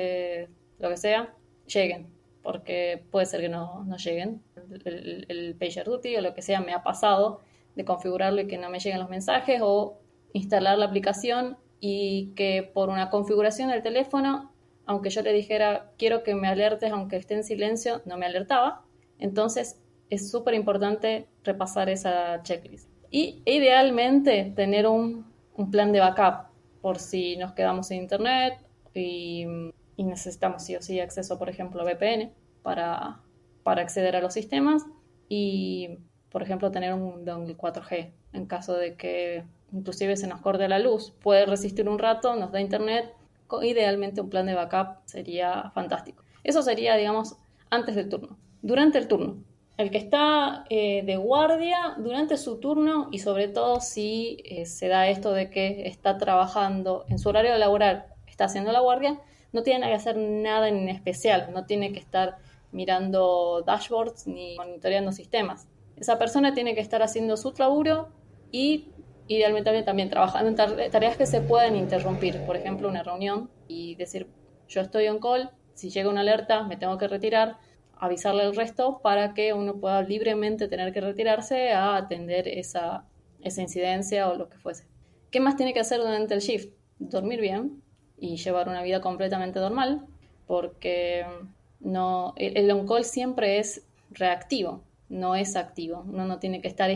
[0.79, 1.33] lo que sea,
[1.65, 2.16] lleguen
[2.47, 4.41] porque puede ser que no, no lleguen.
[4.85, 7.41] El, el, PagerDuty o lo que sea me ha pasado
[7.75, 9.99] de configurarlo y que no me lleguen los mensajes o
[10.31, 14.53] instalar la aplicación y que por una configuración del teléfono,
[14.85, 18.85] aunque yo le dijera quiero que me alertes aunque esté en silencio, no me alertaba.
[19.19, 22.89] Entonces es súper importante repasar esa checklist.
[23.11, 26.47] Y idealmente tener un, un plan de backup
[26.81, 28.53] por si nos quedamos sin internet
[28.93, 29.45] y,
[29.97, 32.31] y necesitamos sí o sí acceso, por ejemplo, a VPN
[32.61, 33.19] para,
[33.63, 34.85] para acceder a los sistemas
[35.27, 35.97] y,
[36.29, 40.79] por ejemplo, tener un dongle 4G en caso de que inclusive se nos corte la
[40.79, 41.13] luz.
[41.21, 43.13] Puede resistir un rato, nos da internet,
[43.63, 46.23] idealmente un plan de backup sería fantástico.
[46.43, 47.35] Eso sería, digamos,
[47.69, 48.37] antes del turno.
[48.61, 49.43] Durante el turno,
[49.77, 54.87] el que está eh, de guardia durante su turno y sobre todo si eh, se
[54.87, 59.19] da esto de que está trabajando en su horario laboral, está haciendo la guardia,
[59.57, 62.37] no tiene que hacer nada en especial, no tiene que estar
[62.71, 65.67] mirando dashboards ni monitoreando sistemas.
[65.95, 68.09] Esa persona tiene que estar haciendo su laburo
[68.51, 68.89] y
[69.27, 74.27] idealmente también trabajando en tareas que se pueden interrumpir, por ejemplo, una reunión y decir,
[74.67, 77.57] yo estoy on call, si llega una alerta me tengo que retirar,
[77.95, 83.07] avisarle al resto para que uno pueda libremente tener que retirarse a atender esa
[83.41, 84.85] incidencia o lo que fuese.
[85.31, 86.75] ¿Qué más tiene que hacer durante el shift?
[86.99, 87.81] Dormir bien
[88.17, 90.05] y llevar una vida completamente normal,
[90.47, 91.25] porque
[91.79, 96.03] no, el on-call siempre es reactivo, no es activo.
[96.07, 96.89] Uno no tiene que estar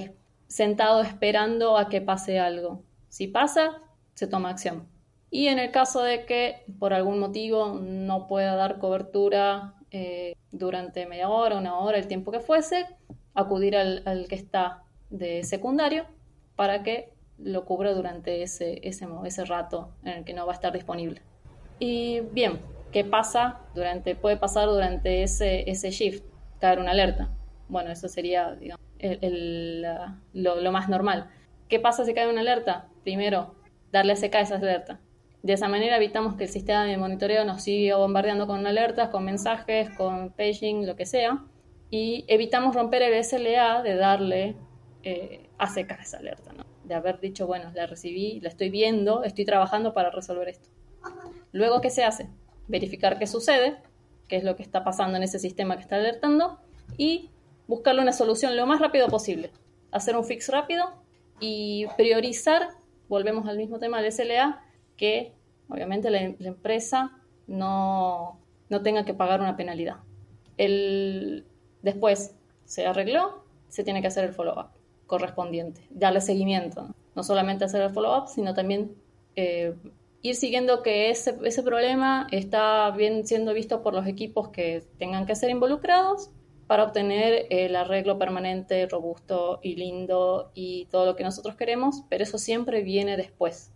[0.48, 2.84] sentado esperando a que pase algo.
[3.10, 3.82] Si pasa,
[4.14, 4.88] se toma acción.
[5.30, 11.06] Y en el caso de que por algún motivo no pueda dar cobertura eh, durante
[11.06, 12.86] media hora, una hora, el tiempo que fuese,
[13.34, 16.06] acudir al, que está de secundario
[16.58, 20.56] para que lo cubra durante ese, ese, ese rato en el que no va a
[20.56, 21.22] estar disponible.
[21.80, 22.60] Y bien,
[22.92, 26.24] ¿qué pasa durante, puede pasar durante ese, ese shift?
[26.60, 27.30] Caer una alerta.
[27.68, 29.86] Bueno, eso sería digamos, el,
[30.34, 31.30] lo, más normal.
[31.70, 32.88] ¿Qué pasa si cae una alerta?
[33.04, 33.56] Primero,
[33.92, 35.00] darle SK a esa alerta.
[35.42, 39.26] De esa manera evitamos que el sistema de monitoreo nos siga bombardeando con alertas, con
[39.26, 41.44] mensajes, con paging, lo que sea.
[41.90, 44.56] Y evitamos romper el SLA de darle
[45.04, 46.54] eh, ACK a esa alerta.
[46.92, 50.68] De haber dicho, bueno, la recibí, la estoy viendo, estoy trabajando para resolver esto.
[51.54, 52.28] Luego, ¿qué se hace?
[52.68, 53.78] Verificar qué sucede,
[54.28, 56.60] qué es lo que está pasando en ese sistema que está alertando
[56.98, 57.30] y
[57.66, 59.52] buscarle una solución lo más rápido posible.
[59.94, 60.84] Hacer un fix rápido
[61.40, 62.72] y priorizar,
[63.08, 64.62] volvemos al mismo tema del SLA,
[64.98, 65.32] que
[65.70, 70.00] obviamente la, empresa no, no, tenga que pagar una penalidad.
[70.58, 71.46] El,
[71.84, 74.81] después se arregló, se tiene que hacer el follow-up
[75.12, 76.96] correspondiente, darle seguimiento.
[77.16, 77.24] ¿no?
[77.24, 78.96] solamente hacer el follow-up, sino también
[79.36, 79.76] eh,
[80.22, 85.26] ir siguiendo que ese, ese problema está bien siendo visto por los equipos que tengan
[85.26, 86.30] que ser involucrados
[86.68, 92.24] para obtener el arreglo permanente, robusto y lindo y todo lo que nosotros queremos, pero
[92.24, 93.74] eso siempre viene después.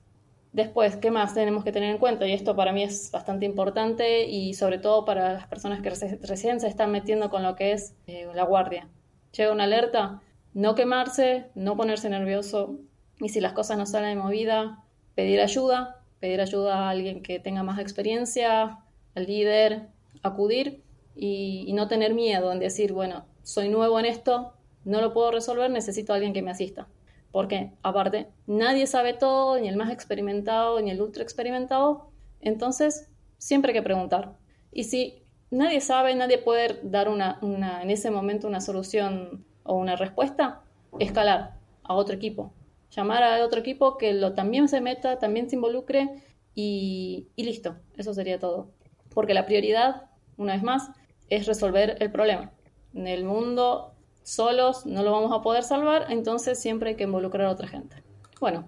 [0.54, 2.26] Después, ¿qué más tenemos que tener en cuenta?
[2.26, 6.62] Y esto para mí es bastante importante y sobre todo para las personas que recién
[6.62, 8.88] se están metiendo con lo que es eh, la guardia.
[9.34, 10.22] Llega una alerta,
[10.56, 12.80] no quemarse, no ponerse nervioso
[13.20, 17.40] y si las cosas no salen de movida, pedir ayuda, pedir ayuda a alguien que
[17.40, 18.80] tenga más experiencia,
[19.16, 19.90] al líder,
[20.24, 20.82] acudir
[21.14, 24.54] y, no tener miedo en decir, bueno, soy nuevo en esto,
[24.86, 26.88] no lo puedo resolver, necesito a alguien que me asista.
[27.32, 32.12] Porque, aparte, nadie sabe todo, ni el más experimentado, ni el ultra experimentado.
[32.40, 34.38] Entonces, siempre hay que preguntar.
[34.72, 39.96] Y si nadie sabe, nadie puede dar una, en ese momento una solución o una
[39.98, 40.62] respuesta,
[41.00, 42.54] escalar a otro equipo.
[42.92, 46.24] Llamar a otro equipo que lo, también se meta, también se involucre
[46.54, 47.76] y, y listo.
[47.98, 48.70] Eso sería todo.
[49.14, 50.04] Porque la prioridad,
[50.38, 50.92] una vez más,
[51.30, 52.52] es resolver el problema.
[52.94, 53.92] En el mundo
[54.24, 57.98] solos no lo vamos a poder salvar, entonces siempre hay que involucrar a otra gente.
[58.40, 58.68] Bueno.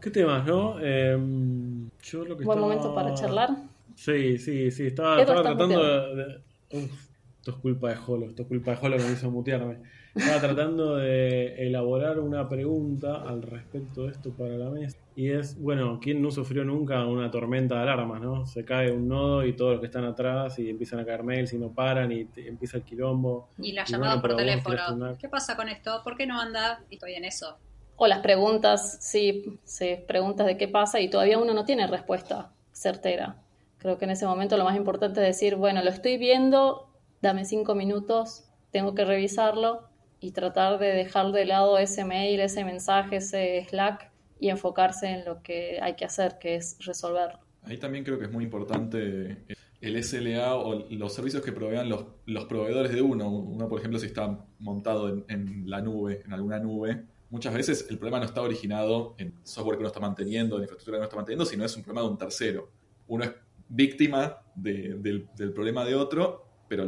[0.00, 0.80] ¿Qué temas, no?
[0.80, 3.50] Em, yo lo que Buen momento para charlar.
[3.94, 4.86] Sí, sí, sí.
[4.86, 6.40] Estaba, tratando de...
[6.70, 9.78] esto es culpa de Holo, esto es culpa de Holo que me hizo mutearme.
[10.16, 14.96] Estaba tratando de elaborar una pregunta al respecto de esto para la mesa.
[15.14, 18.46] Y es, bueno, ¿quién no sufrió nunca una tormenta de alarmas, no?
[18.46, 21.52] Se cae un nodo y todos los que están atrás y empiezan a caer mails
[21.52, 23.50] y no paran y empieza el quilombo.
[23.58, 25.16] Y las llamadas por teléfono.
[25.18, 26.00] ¿Qué pasa con esto?
[26.02, 26.82] ¿Por qué no anda?
[26.88, 27.58] Y estoy en eso.
[27.96, 32.52] O las preguntas, sí, sí, preguntas de qué pasa y todavía uno no tiene respuesta
[32.72, 33.42] certera.
[33.76, 36.90] Creo que en ese momento lo más importante es decir, bueno, lo estoy viendo,
[37.20, 39.85] dame cinco minutos, tengo que revisarlo
[40.20, 45.24] y tratar de dejar de lado ese mail, ese mensaje, ese Slack y enfocarse en
[45.24, 47.38] lo que hay que hacer, que es resolverlo.
[47.62, 49.38] Ahí también creo que es muy importante
[49.80, 53.28] el SLA o los servicios que provean los, los proveedores de uno.
[53.28, 57.98] Uno, por ejemplo, si está montado en, la nube, en alguna nube, muchas veces el
[57.98, 61.16] problema no está originado en software que uno está manteniendo, en infraestructura que uno está
[61.16, 62.70] manteniendo, sino es un problema de un tercero.
[63.08, 63.32] Uno es
[63.68, 66.86] víctima del, problema de otro, pero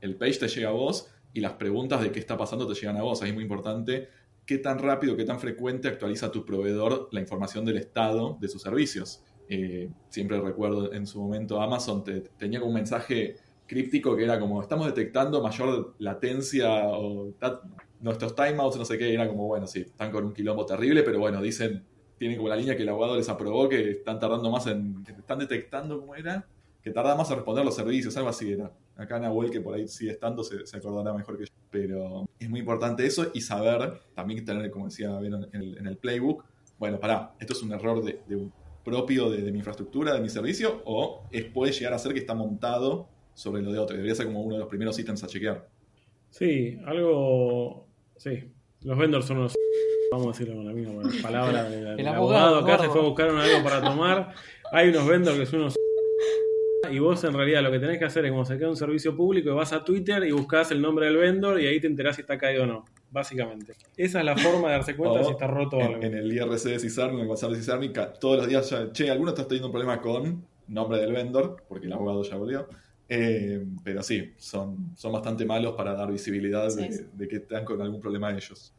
[0.00, 2.96] el page te llega a vos y las preguntas de qué está pasando te llegan
[2.96, 3.22] a vos.
[3.22, 4.08] Ahí es muy importante
[4.46, 8.62] qué tan rápido, qué tan frecuente actualiza tu proveedor la información del estado de sus
[8.62, 9.22] servicios.
[9.48, 14.40] Eh, siempre recuerdo en su momento Amazon te, tenía como un mensaje críptico que era
[14.40, 17.32] como estamos detectando mayor latencia o
[18.00, 21.20] nuestros timeouts, no sé qué, era como bueno, sí, están con un quilombo terrible, pero
[21.20, 21.84] bueno, dicen,
[22.18, 25.38] tienen como la línea que el abogado les aprobó que están tardando más en, están
[25.38, 26.46] detectando cómo era,
[26.82, 28.72] que tarda más en responder los servicios, algo así era.
[28.96, 31.52] Acá Nahuel, que por ahí sigue estando, se, acordará mejor que yo.
[31.70, 35.96] Pero es muy importante eso y saber, también tener, como decía en el, en el
[35.96, 36.44] playbook,
[36.80, 38.18] bueno, pará, esto es un error de,
[38.82, 42.34] propio de, mi infraestructura, de mi servicio, o es, puede llegar a ser que está
[42.34, 43.94] montado sobre lo de otro.
[43.94, 45.68] Debería ser como uno de los primeros ítems a chequear.
[46.30, 47.86] Sí, algo.
[48.16, 48.50] Sí,
[48.80, 49.54] los vendors son unos.
[50.10, 51.68] Vamos a decirlo con la misma palabra.
[51.68, 54.32] El, abogado, acá se fue a buscar algo para tomar.
[54.72, 55.74] Hay unos vendors que son unos
[56.88, 59.14] y vos en realidad lo que tenés que hacer es como se queda un servicio
[59.14, 62.16] público y vas a Twitter y buscas el nombre del vendor y ahí te enterás
[62.16, 63.74] si está caído o no, básicamente.
[63.96, 66.02] Esa es la forma de darse cuenta si está roto en, algo.
[66.02, 69.10] En el IRC de CISARM, en el WhatsApp de CISARM, todos los días ya, che,
[69.10, 72.68] alguno está teniendo un problema con nombre del vendor, porque el abogado ya volvió.
[73.08, 77.82] Eh, pero sí, son, son bastante malos para dar visibilidad de, de, que están con
[77.82, 78.72] algún problema ellos.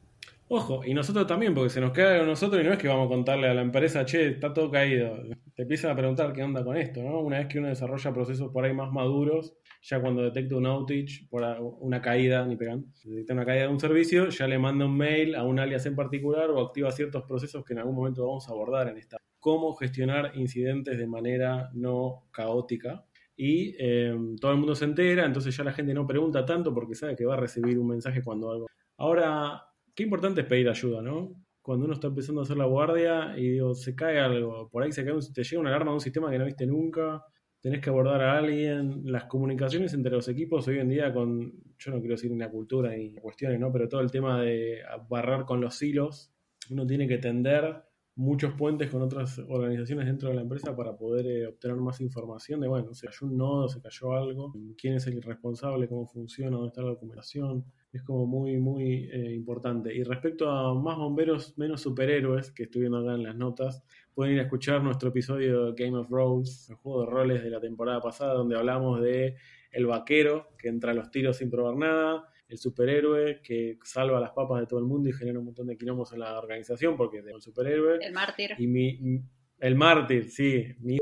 [0.47, 3.07] Ojo, y nosotros también, porque se nos queda a nosotros y no es que vamos
[3.07, 5.17] a contarle a la empresa, che, está todo caído.
[5.61, 7.19] Te empiezan a preguntar qué onda con esto, ¿no?
[7.19, 11.27] Una vez que uno desarrolla procesos por ahí más maduros, ya cuando detecta un outage,
[11.29, 11.43] por
[11.81, 15.35] una caída, ni pegan, detecta una caída de un servicio, ya le manda un mail
[15.35, 18.53] a un alias en particular o activa ciertos procesos que en algún momento vamos a
[18.53, 19.17] abordar en esta.
[19.37, 23.05] Cómo gestionar incidentes de manera no caótica
[23.35, 26.95] y eh, todo el mundo se entera, entonces ya la gente no pregunta tanto porque
[26.95, 28.65] sabe que va a recibir un mensaje cuando algo.
[28.97, 29.61] Ahora,
[29.93, 31.35] qué importante es pedir ayuda, ¿no?
[31.61, 34.91] Cuando uno está empezando a hacer la guardia y digo, se cae algo, por ahí
[34.91, 37.23] se cae te llega una alarma de un sistema que no viste nunca,
[37.61, 41.91] tenés que abordar a alguien, las comunicaciones entre los equipos hoy en día con, yo
[41.91, 43.71] no quiero decir una cultura ni cuestiones, ¿no?
[43.71, 46.31] Pero todo el tema de barrar con los hilos,
[46.71, 47.83] uno tiene que tender
[48.15, 52.59] muchos puentes con otras organizaciones dentro de la empresa para poder eh, obtener más información
[52.59, 56.57] de, bueno, se cayó un nodo, se cayó algo, quién es el responsable, cómo funciona,
[56.57, 57.65] dónde está la documentación.
[57.91, 59.93] Es como muy, muy eh, importante.
[59.93, 63.83] Y respecto a más bomberos, menos superhéroes, que estoy viendo acá en las notas,
[64.13, 67.49] pueden ir a escuchar nuestro episodio de Game of Roles, el juego de roles de
[67.49, 69.35] la temporada pasada, donde hablamos de
[69.71, 74.31] el vaquero que entra a los tiros sin probar nada, el superhéroe que salva las
[74.31, 77.19] papas de todo el mundo y genera un montón de quilombos en la organización porque
[77.19, 77.99] es el superhéroe.
[78.01, 78.51] El mártir.
[78.57, 79.21] Y mi,
[79.59, 80.97] el mártir, sí, mi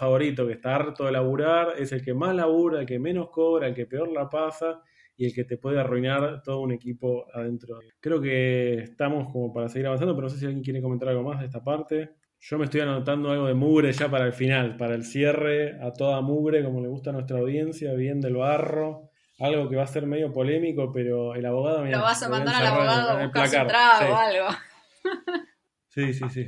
[0.00, 3.66] favorito que está harto de laburar, es el que más labura, el que menos cobra,
[3.66, 4.82] el que peor la pasa
[5.18, 7.78] y el que te puede arruinar todo un equipo adentro.
[8.00, 11.24] Creo que estamos como para seguir avanzando, pero no sé si alguien quiere comentar algo
[11.24, 12.12] más de esta parte.
[12.40, 15.92] Yo me estoy anotando algo de mugre ya para el final, para el cierre, a
[15.92, 19.10] toda mugre, como le gusta a nuestra audiencia, bien del barro
[19.40, 21.84] algo que va a ser medio polémico, pero el abogado...
[21.84, 24.46] Lo vas a mandar al abogado a buscar su trago o algo.
[25.90, 26.46] Sí, sí, sí.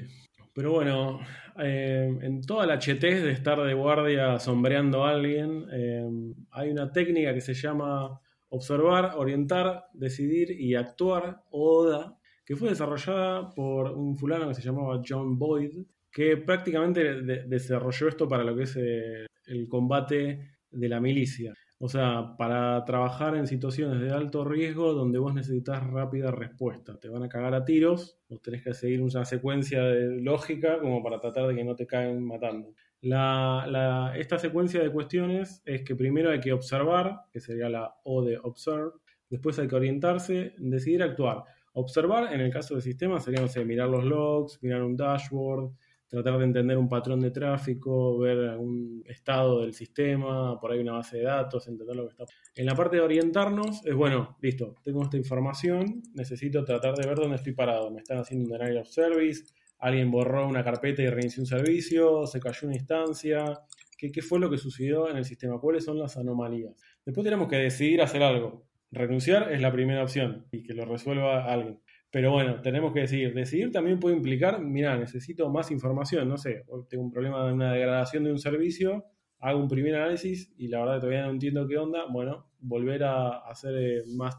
[0.55, 1.21] Pero bueno,
[1.59, 6.07] eh, en toda la chetez de estar de guardia sombreando a alguien, eh,
[6.53, 8.21] hay una técnica que se llama
[8.51, 15.01] observar, orientar, decidir y actuar, ODA, que fue desarrollada por un fulano que se llamaba
[15.07, 21.01] John Boyd, que prácticamente desarrolló esto para lo que es eh, el combate de la
[21.01, 21.55] milicia.
[21.79, 26.99] O sea, para trabajar en situaciones de alto riesgo donde vos necesitas rápida respuesta.
[27.01, 31.03] Te van a cagar a tiros, vos tenés que seguir una secuencia de lógica como
[31.03, 32.75] para tratar de que no te caen matando.
[33.03, 38.39] Esta secuencia de cuestiones es que primero hay que observar, que sería la O de
[38.39, 38.93] observe,
[39.29, 41.45] después hay que orientarse, decidir actuar.
[41.73, 45.71] Observar, en el caso del sistema, sería, no mirar los logs, mirar un dashboard,
[46.11, 50.95] tratar de entender un patrón de tráfico, ver un estado del sistema, por ahí una
[50.95, 52.25] base de datos, entender lo que está.
[52.57, 57.17] En la parte de orientarnos, es bueno, listo, tengo esta información, necesito tratar de ver
[57.17, 57.93] dónde estoy parado.
[57.93, 59.45] Me están haciendo un denial of service,
[59.81, 63.61] alguien borró una carpeta y reinició un servicio, se cayó una instancia.
[63.97, 65.59] ¿Qué, ¿Qué fue lo que sucedió en el sistema?
[65.59, 66.75] ¿Cuáles son las anomalías?
[67.05, 68.67] Después tenemos que decidir hacer algo.
[68.91, 71.81] Renunciar es la primera opción y que lo resuelva alguien.
[72.11, 73.33] Pero bueno, tenemos que decidir.
[73.35, 77.73] Decidir también puede implicar, mira, necesito más información, no sé, tengo un problema de una
[77.73, 79.05] degradación de un servicio,
[79.39, 83.05] hago un primer análisis y la verdad que todavía no entiendo qué onda, bueno, volver
[83.05, 84.37] a hacer eh, más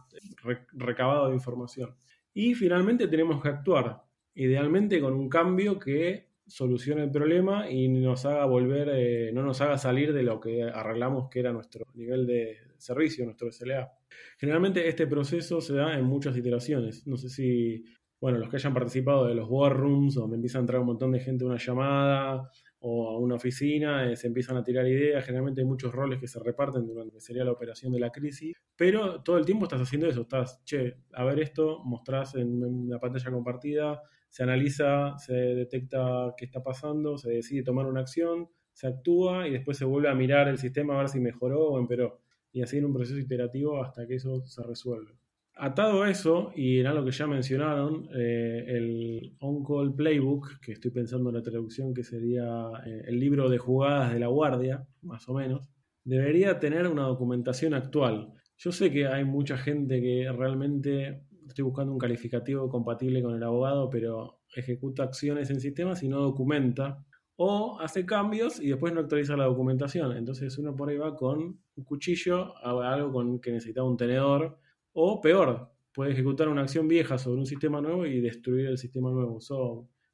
[0.74, 1.96] recabado de información.
[2.34, 4.04] Y finalmente tenemos que actuar,
[4.36, 9.62] idealmente con un cambio que solucione el problema y nos haga volver, eh, no nos
[9.62, 13.92] haga salir de lo que arreglamos que era nuestro nivel de servicio, nuestro SLA.
[14.38, 17.08] Generalmente este proceso se da en muchas iteraciones.
[17.08, 17.86] No sé si,
[18.20, 21.12] bueno, los que hayan participado de los war rooms, donde empieza a entrar un montón
[21.12, 22.50] de gente a una llamada,
[22.84, 26.28] o a una oficina, eh, se empiezan a tirar ideas, generalmente hay muchos roles que
[26.28, 29.82] se reparten durante que sería la operación de la crisis, pero todo el tiempo estás
[29.82, 34.02] haciendo eso, estás, che, a ver esto, mostrás en, en la pantalla compartida,
[34.32, 39.52] se analiza, se detecta qué está pasando, se decide tomar una acción, se actúa y
[39.52, 42.22] después se vuelve a mirar el sistema a ver si mejoró o empeoró.
[42.54, 45.12] Y así en un proceso iterativo hasta que eso se resuelve.
[45.54, 50.92] Atado a eso, y era lo que ya mencionaron, eh, el On-Call Playbook, que estoy
[50.92, 55.28] pensando en la traducción que sería eh, el libro de jugadas de la guardia, más
[55.28, 55.70] o menos,
[56.06, 58.32] debería tener una documentación actual.
[58.58, 61.22] Yo sé que hay mucha gente que realmente
[61.52, 66.20] estoy buscando un calificativo compatible con el abogado, pero ejecuta acciones en sistemas y no
[66.20, 67.06] documenta
[67.38, 70.16] o hace cambios y después no actualiza la documentación.
[70.16, 74.60] Entonces uno por ahí va con un cuchillo a algo con que necesita un tenedor
[74.94, 79.12] o peor, puede ejecutar una acción vieja sobre un sistema nuevo y destruir el sistema
[79.12, 79.40] nuevo.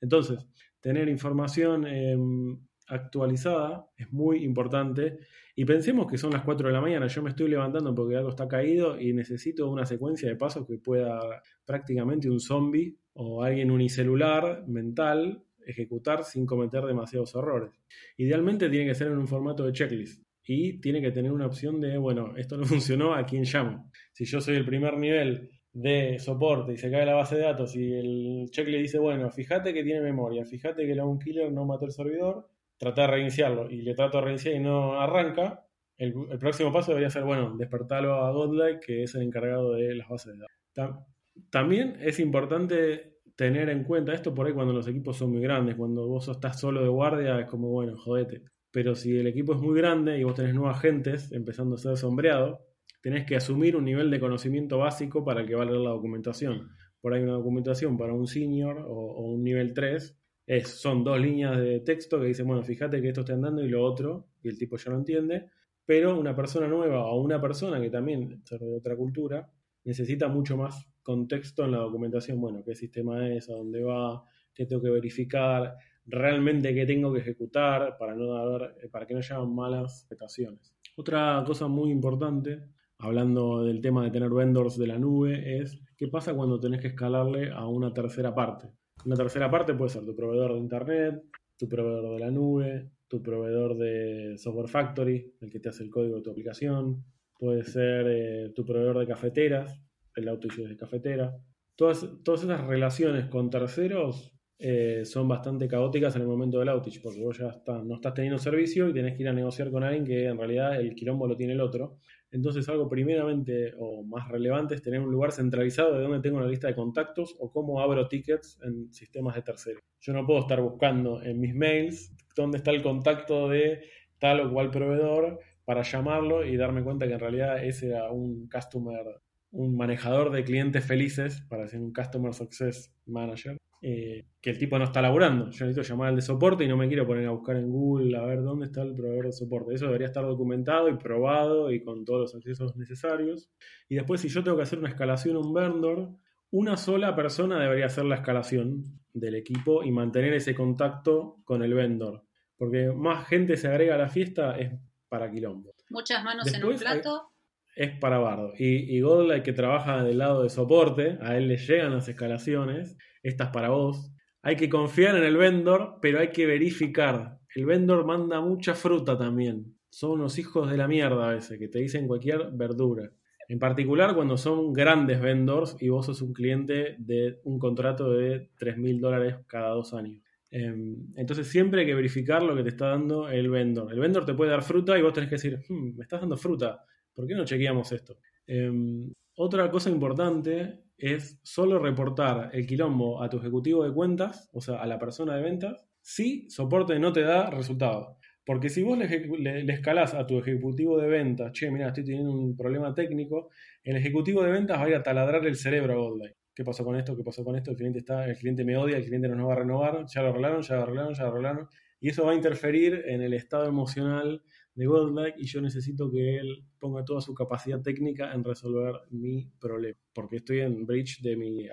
[0.01, 0.39] entonces,
[0.79, 5.19] tener información em, actualizada es muy importante.
[5.55, 8.29] Y pensemos que son las 4 de la mañana, yo me estoy levantando porque algo
[8.29, 11.19] está caído y necesito una secuencia de pasos que pueda
[11.65, 17.71] prácticamente un zombie o alguien unicelular mental ejecutar sin cometer demasiados errores.
[18.17, 21.81] Idealmente tiene que ser en un formato de checklist y tiene que tener una opción
[21.81, 23.91] de, bueno, esto no funcionó, ¿a quién llamo?
[24.13, 27.75] Si yo soy el primer nivel de soporte y se cae la base de datos
[27.75, 31.51] y el check le dice, bueno, fíjate que tiene memoria, fíjate que el un killer
[31.51, 32.47] no mató el servidor,
[32.77, 35.65] trata de reiniciarlo y le trato de reiniciar y no arranca,
[35.97, 40.07] el, próximo paso debería ser, bueno, despertarlo a Godlike, que es el encargado de las
[40.07, 41.03] bases de datos.
[41.49, 45.75] También es importante tener en cuenta esto por ahí cuando los equipos son muy grandes,
[45.75, 48.43] cuando vos estás solo de guardia es como, bueno, jodete.
[48.71, 51.97] Pero si el equipo es muy grande y vos tenés nuevos agentes empezando a ser
[51.97, 52.67] sombreado,
[53.01, 55.91] tenés que asumir un nivel de conocimiento básico para el que va a leer la
[55.91, 56.69] documentación.
[57.01, 60.17] Por ahí una documentación para un senior o, un nivel 3
[60.65, 63.83] son dos líneas de texto que dicen, bueno, fíjate que esto está andando y lo
[63.83, 65.49] otro, y el tipo ya lo entiende,
[65.85, 69.49] pero una persona nueva o una persona que también es de otra cultura
[69.83, 74.23] necesita mucho más contexto en la documentación, bueno, qué sistema es, a dónde va,
[74.53, 75.75] qué tengo que verificar,
[76.05, 80.75] realmente qué tengo que ejecutar para, no dar, eh, para que no haya malas interpretaciones.
[80.95, 82.63] Otra cosa muy importante,
[82.97, 86.87] hablando del tema de tener vendors de la nube, es qué pasa cuando tenés que
[86.87, 88.67] escalarle a una tercera parte.
[89.05, 91.23] Una tercera parte puede ser tu proveedor de internet,
[91.57, 95.89] tu proveedor de la nube, tu proveedor de software factory, el que te hace el
[95.89, 97.03] código de tu aplicación,
[97.37, 99.79] puede ser eh, tu proveedor de cafeteras,
[100.15, 101.37] el auto de cafetera.
[101.75, 106.99] Todas, todas esas relaciones con terceros eh, son bastante caóticas en el momento del outage,
[106.99, 110.03] porque vos ya no estás teniendo servicio y tenés que ir a negociar con alguien
[110.03, 111.99] que en realidad el quilombo lo tiene el otro.
[112.31, 116.47] Entonces algo primeramente o más relevante es tener un lugar centralizado de donde tengo una
[116.47, 119.81] lista de contactos o cómo abro tickets en sistemas de terceros.
[120.01, 123.81] Yo no puedo estar buscando en mis mails dónde está el contacto de
[124.19, 128.47] tal o cual proveedor para llamarlo y darme cuenta que en realidad ese era un
[128.47, 129.03] customer,
[129.51, 134.79] un manejador de clientes felices, para decir un customer success manager, eh, que el tipo
[134.79, 135.51] no está laburando.
[135.51, 138.17] Yo necesito llamar al de soporte y no me quiero poner a buscar en Google
[138.17, 139.75] a ver dónde está el proveedor de soporte.
[139.75, 143.51] Eso debería estar documentado y probado y con todos los accesos necesarios.
[143.87, 146.09] Y después, si yo tengo que hacer una escalación a un vendor,
[146.49, 151.73] una sola persona debería hacer la escalación del equipo y mantener ese contacto con el
[151.73, 152.23] vendor.
[152.57, 154.71] Porque más gente se agrega a la fiesta es
[155.07, 155.75] para quilombo.
[155.89, 157.31] Muchas manos en un plato.
[157.75, 158.53] es para bardo.
[158.57, 162.97] Y, y Godlike que trabaja del lado de soporte, a él le llegan las escalaciones
[163.29, 164.11] esta es para vos.
[164.41, 167.39] Hay que confiar en el vendor, pero hay que verificar.
[167.55, 169.75] El vendor manda mucha fruta también.
[169.89, 173.11] Son unos hijos de la mierda a veces, que te dicen cualquier verdura.
[173.49, 178.49] En particular cuando son grandes vendors y vos sos un cliente de un contrato de
[178.57, 180.21] 3 mil dólares cada dos años.
[180.49, 183.91] Em, entonces siempre hay que verificar lo que te está dando el vendor.
[183.91, 186.37] El vendor te puede dar fruta y vos tenés que decir, hmm, me estás dando
[186.37, 188.17] fruta, ¿por qué no chequeamos esto?
[188.45, 194.61] Em, otra cosa importante es solo reportar el quilombo a tu ejecutivo de cuentas, o
[194.61, 198.17] sea, a la persona de ventas, si soporte no te da resultado.
[198.45, 202.55] Porque si vos le, escalás a tu ejecutivo de ventas, che, mira, estoy teniendo un
[202.55, 203.49] problema técnico,
[203.83, 206.35] el ejecutivo de ventas va a ir a taladrar el cerebro a Goldline.
[206.55, 207.15] ¿Qué pasó con esto?
[207.15, 207.71] ¿Qué pasó con esto?
[207.71, 210.29] El cliente está, el cliente me odia, el cliente no va a renovar, ya lo
[210.29, 211.67] arreglaron, ya lo arreglaron, ya lo arreglaron.
[211.99, 214.41] Y eso va a interferir en el estado emocional
[214.77, 219.49] de Godlike y yo necesito que él ponga toda su capacidad técnica en resolver mi
[219.59, 221.67] problema, porque estoy en breach de mi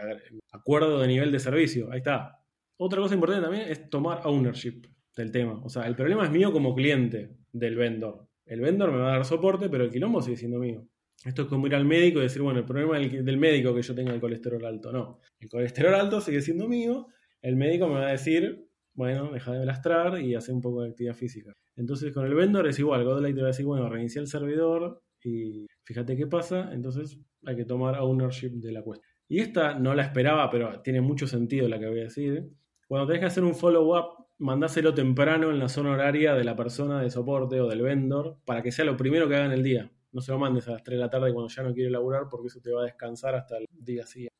[0.50, 1.92] acuerdo de nivel de servicio.
[1.92, 2.40] Ahí está.
[2.78, 5.60] Otra cosa importante también es tomar ownership del tema.
[5.62, 8.26] O sea, el problema es mío como cliente del vendor.
[8.46, 10.88] El vendor me va a dar soporte, pero el quilombo sigue siendo mío.
[11.26, 13.94] Esto es como ir al médico y decir, bueno, el problema del, médico que yo
[13.94, 14.92] tenga el colesterol alto.
[14.92, 17.08] No, el colesterol alto sigue siendo mío.
[17.42, 18.63] El médico me va a decir,
[18.94, 21.52] bueno, deja de lastrar y hace un poco de actividad física.
[21.76, 25.02] Entonces con el vendor es igual, Godlight te va a decir, bueno, reinicia el servidor
[25.22, 29.12] y fíjate qué pasa, entonces hay que tomar ownership de la cuestión.
[29.28, 32.50] Y esta no la esperaba, pero tiene mucho sentido la que voy a decir.
[32.86, 37.00] Cuando tenés que hacer un follow-up, mandáselo temprano en la zona horaria de la persona
[37.00, 39.90] de soporte o del vendor para que sea lo primero que haga en el día.
[40.12, 42.28] No se lo mandes a las 3 de la tarde cuando ya no quiere laburar
[42.30, 44.34] porque eso te va a descansar hasta el día siguiente.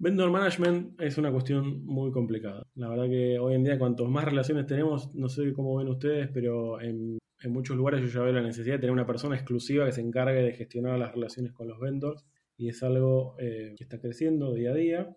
[0.00, 2.62] Vendor management es una cuestión muy complicada.
[2.76, 6.30] La verdad que hoy en día cuantos más relaciones tenemos, no sé cómo ven ustedes,
[6.32, 7.18] pero en,
[7.48, 10.40] muchos lugares yo ya veo la necesidad de tener una persona exclusiva que se encargue
[10.40, 12.24] de gestionar las relaciones con los vendors
[12.56, 15.16] y es algo eh, que está creciendo día a día.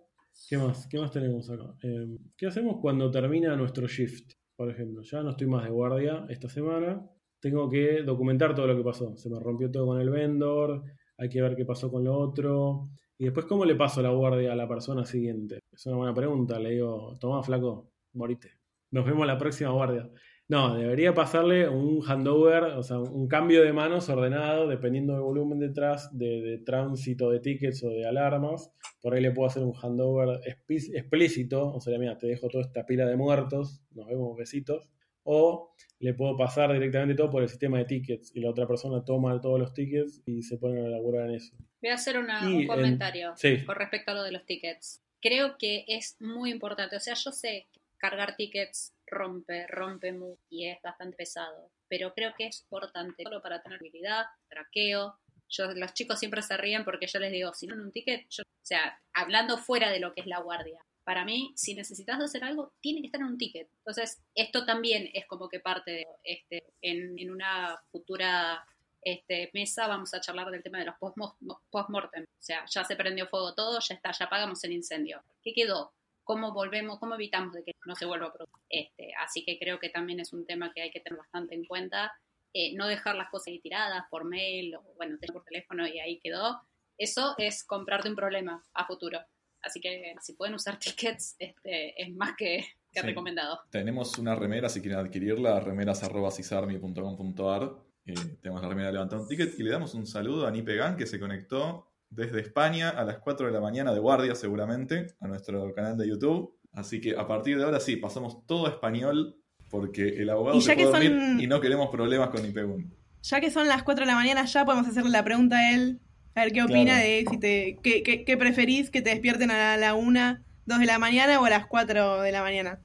[0.50, 0.88] ¿Qué más?
[0.88, 1.76] ¿Qué más tenemos acá?
[1.84, 4.34] Eh, ¿Qué hacemos cuando termina nuestro shift?
[4.56, 7.08] Por ejemplo, ya no estoy más de guardia esta semana,
[7.40, 9.16] tengo que documentar todo lo que pasó.
[9.16, 10.84] Se me rompió todo con el vendor,
[11.18, 12.90] hay que ver qué pasó con lo otro.
[13.22, 15.60] Y después, ¿cómo le paso la guardia a la persona siguiente?
[15.72, 16.58] Es una buena pregunta.
[16.58, 18.58] Le digo, toma, flaco, morite.
[18.90, 20.10] Nos vemos la próxima guardia.
[20.48, 25.60] No, debería pasarle un handover, o sea, un cambio de manos ordenado, dependiendo del volumen
[25.60, 28.72] detrás, de, de tránsito de tickets o de alarmas.
[29.00, 32.88] Por ahí le puedo hacer un handover explícito, o sea, mira, te dejo toda esta
[32.88, 34.90] pila de muertos, nos vemos, besitos.
[35.24, 39.06] O le puedo pasar directamente todo por el sistema de tickets y la otra persona
[39.06, 41.56] toma todos los tickets y se pone a elaborar en eso.
[41.82, 43.34] Voy a hacer una, un comentario
[43.66, 45.04] con respecto a lo de los tickets.
[45.22, 50.42] Creo que es muy importante, o sea, yo sé que cargar tickets rompe, rompe mucho
[50.50, 51.72] y es bastante pesado.
[51.88, 55.20] Pero creo que es importante solo para tener habilidad, traqueo.
[55.50, 58.26] Yo, los chicos siempre se ríen porque yo les digo, si no en un ticket,
[58.40, 60.80] o sea, hablando fuera de lo que es la guardia.
[61.04, 63.70] Para mí, si necesitas hacer algo, tiene que estar en un ticket.
[63.80, 68.64] Entonces, esto también es como que parte de este, en, en una futura
[69.02, 72.24] este, mesa vamos a charlar del tema de los post-mortem.
[72.24, 75.24] O sea, ya se prendió fuego todo, ya está, ya apagamos el incendio.
[75.44, 75.92] ¿Qué quedó?
[76.24, 78.64] cómo volvemos, cómo evitamos de que no se vuelva a producir.
[78.70, 81.66] Este, así que creo que también es un tema que hay que tener bastante en
[81.66, 82.14] cuenta.
[82.54, 86.20] Eh, no dejar las cosas ahí tiradas por mail o, bueno, por teléfono y ahí
[86.20, 86.62] quedó.
[86.98, 89.20] Eso es comprarte un problema a futuro.
[89.62, 93.60] Así que si pueden usar tickets, este, es más que, recomendado.
[93.70, 97.76] Tenemos una remera, si quieren adquirirla, remeras.cisarmi.com.ar.
[98.06, 100.96] Eh, tenemos la remera de levantar un ticket y le damos un saludo a Nipegan
[100.98, 105.28] que se conectó desde España a las 4 de la mañana de guardia seguramente a
[105.28, 106.58] nuestro canal de YouTube.
[106.74, 109.38] Así que a partir de ahora sí, pasamos todo a español
[109.70, 112.94] porque el abogado se puede dormir y no queremos problemas con IPEGUN.
[113.24, 116.02] Ya que son las 4 de la mañana ya podemos hacerle la pregunta a él,
[116.36, 119.94] a ver qué opina de si te, qué, qué, preferís, que te despierten a la
[119.96, 122.80] 1, 2 de la mañana o a las 4 de la mañana.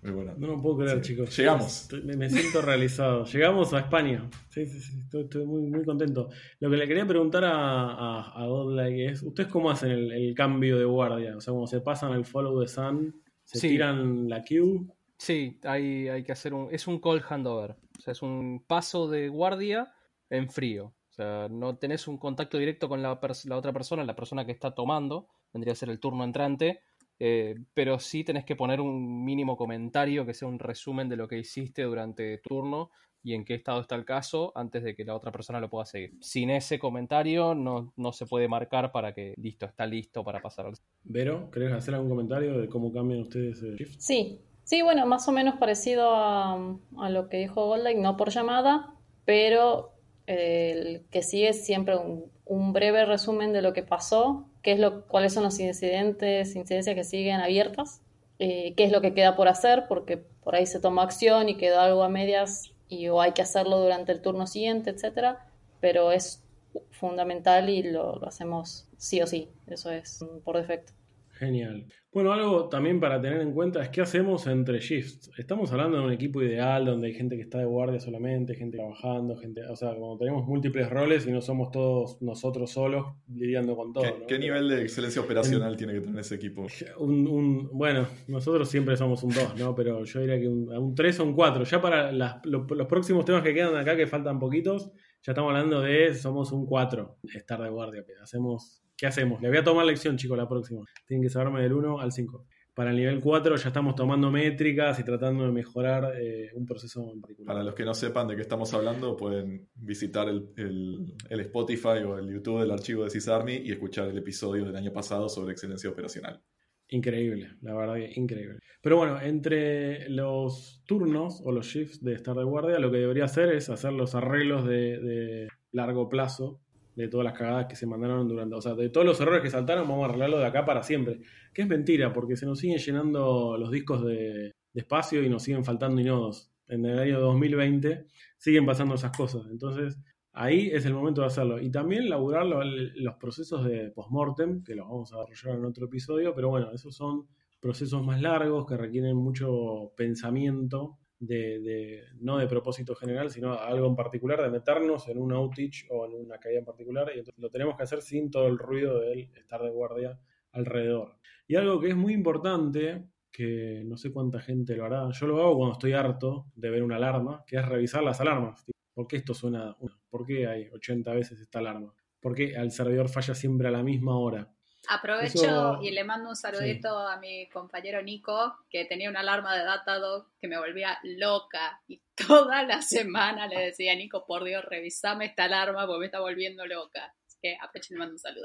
[0.00, 1.36] No lo puedo creer, chicos.
[1.36, 1.88] Llegamos.
[2.04, 3.24] me siento realizado.
[3.24, 4.28] Llegamos a España.
[4.48, 4.98] Sí, sí, sí.
[5.12, 6.30] Estoy, muy, muy contento.
[6.60, 10.84] Lo que le quería preguntar a, a, Godlike es: ¿Ustedes cómo hacen el, cambio de
[10.84, 11.36] guardia?
[11.36, 14.86] O sea, cuando se pasan al follow the sun, ¿se tiran la queue?
[15.18, 16.68] Sí, hay, hay que hacer un.
[16.70, 17.72] Es un call handover.
[17.98, 19.92] O sea, es un paso de guardia
[20.30, 20.94] en frío.
[21.18, 24.74] Sea, no tenés un contacto directo con la, la otra persona, la persona que está
[24.74, 25.28] tomando.
[25.52, 26.82] Vendría a ser el turno entrante
[27.20, 31.26] eh, pero sí tenés que poner un mínimo comentario que sea un resumen de lo
[31.26, 32.90] que hiciste durante tu turno
[33.24, 35.84] y en qué estado está el caso antes de que la otra persona lo pueda
[35.84, 36.12] seguir.
[36.20, 40.66] Sin ese comentario no, no se puede marcar para que listo, está listo para pasar
[40.66, 40.74] al...
[41.02, 43.96] Vero, ¿querés hacer algún comentario de cómo cambian ustedes el shift?
[43.98, 48.30] Sí, sí, bueno, más o menos parecido a, a lo que dijo Goldline, no por
[48.30, 48.94] llamada,
[49.24, 49.97] pero
[50.28, 55.06] el que sigue siempre un, un breve resumen de lo que pasó qué es lo,
[55.06, 58.02] cuáles son los incidentes, incidencias que siguen abiertas,
[58.38, 61.56] eh, qué es lo que queda por hacer, porque por ahí se toma acción y
[61.56, 65.46] quedó algo a medias y o hay que hacerlo durante el turno siguiente, etcétera,
[65.80, 66.42] pero es
[66.90, 70.92] fundamental y lo, lo hacemos sí o sí, eso es por defecto.
[71.32, 71.86] Genial.
[72.18, 75.30] Bueno, algo también para tener en cuenta es qué hacemos entre shifts.
[75.38, 78.76] Estamos hablando de un equipo ideal donde hay gente que está de guardia solamente, gente
[78.76, 83.76] trabajando, gente, o sea, cuando tenemos múltiples roles y no somos todos nosotros solos lidiando
[83.76, 84.02] con todo.
[84.26, 86.66] ¿Qué, nivel de excelencia operacional tiene que tener ese equipo?
[86.98, 89.76] Un, bueno, nosotros siempre somos un 2, ¿no?
[89.76, 91.62] Pero yo diría que un 3 o un 4.
[91.62, 94.90] Ya para los próximos temas que quedan acá, que faltan poquitos,
[95.22, 98.04] ya estamos hablando de somos un 4, estar de guardia.
[98.20, 99.40] Hacemos ¿Qué hacemos?
[99.40, 100.84] Le voy a tomar lección, chicos, la próxima.
[101.06, 102.44] Tienen que saberme del 1 al 5.
[102.74, 107.08] Para el nivel 4 ya estamos tomando métricas y tratando de mejorar eh, un proceso
[107.12, 107.54] en particular.
[107.54, 112.18] Para los que no sepan de qué estamos hablando, pueden visitar el, el, Spotify o
[112.18, 115.88] el YouTube del archivo de CISARMI y escuchar el episodio del año pasado sobre excelencia
[115.88, 116.42] operacional.
[116.88, 118.58] Increíble, la verdad que increíble.
[118.82, 123.26] Pero bueno, entre los turnos o los shifts de estar de guardia, lo que debería
[123.26, 126.60] hacer es hacer los arreglos de, de largo plazo
[126.98, 129.50] de todas las cagadas que se mandaron durante, o sea, de todos los errores que
[129.50, 131.20] saltaron, vamos a arreglarlo de acá para siempre.
[131.54, 135.64] Que es mentira, porque se nos siguen llenando los discos de, despacio y nos siguen
[135.64, 136.52] faltando inodos.
[136.68, 139.46] En el año 2020 siguen pasando esas cosas.
[139.50, 139.98] Entonces,
[140.32, 141.60] ahí es el momento de hacerlo.
[141.60, 146.34] Y también laburar los procesos de postmortem, que los vamos a desarrollar en otro episodio,
[146.34, 147.26] pero bueno, esos son
[147.60, 153.96] procesos más largos que requieren mucho pensamiento, de, no de propósito general, sino algo en
[153.96, 157.50] particular, de meternos en un outage o en una caída en particular, y entonces lo
[157.50, 160.18] tenemos que hacer sin todo el ruido de estar de guardia
[160.52, 161.16] alrededor.
[161.46, 165.40] Y algo que es muy importante, que no sé cuánta gente lo hará, yo lo
[165.40, 168.64] hago cuando estoy harto de ver una alarma, que es revisar las alarmas.
[168.94, 169.76] ¿Por qué esto suena?
[170.10, 171.94] ¿Por qué hay 80 veces esta alarma?
[172.20, 174.52] ¿Por qué al servidor falla siempre a la misma hora?
[174.88, 179.64] Aprovecho y le mando un saludito a mi compañero Nico, que tenía una alarma de
[179.64, 181.80] Datadog que me volvía loca.
[181.88, 186.20] Y toda la semana le decía, Nico, por Dios, revisame esta alarma porque me está
[186.20, 187.14] volviendo loca.
[187.26, 188.44] Así que aprovecho y le mando un saludo.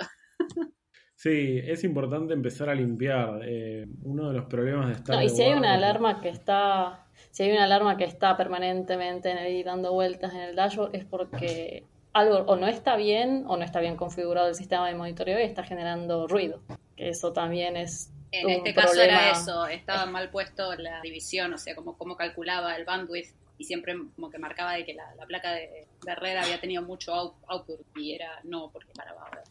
[1.15, 3.39] Sí, es importante empezar a limpiar.
[3.43, 5.15] Eh, uno de los problemas de estar.
[5.15, 7.07] No, y si hay una alarma que está.
[7.31, 11.85] Si hay una alarma que está permanentemente ahí dando vueltas en el dashboard, es porque
[12.13, 15.43] algo o no está bien o no está bien configurado el sistema de monitoreo y
[15.43, 16.61] está generando ruido.
[16.95, 18.11] Que eso también es.
[18.31, 22.75] En este caso era eso, estaba mal puesto la división, o sea, como, como calculaba
[22.75, 26.59] el bandwidth y siempre como que marcaba de que la, placa de, de, red había
[26.59, 29.43] tenido mucho output y era no porque paraba ahora.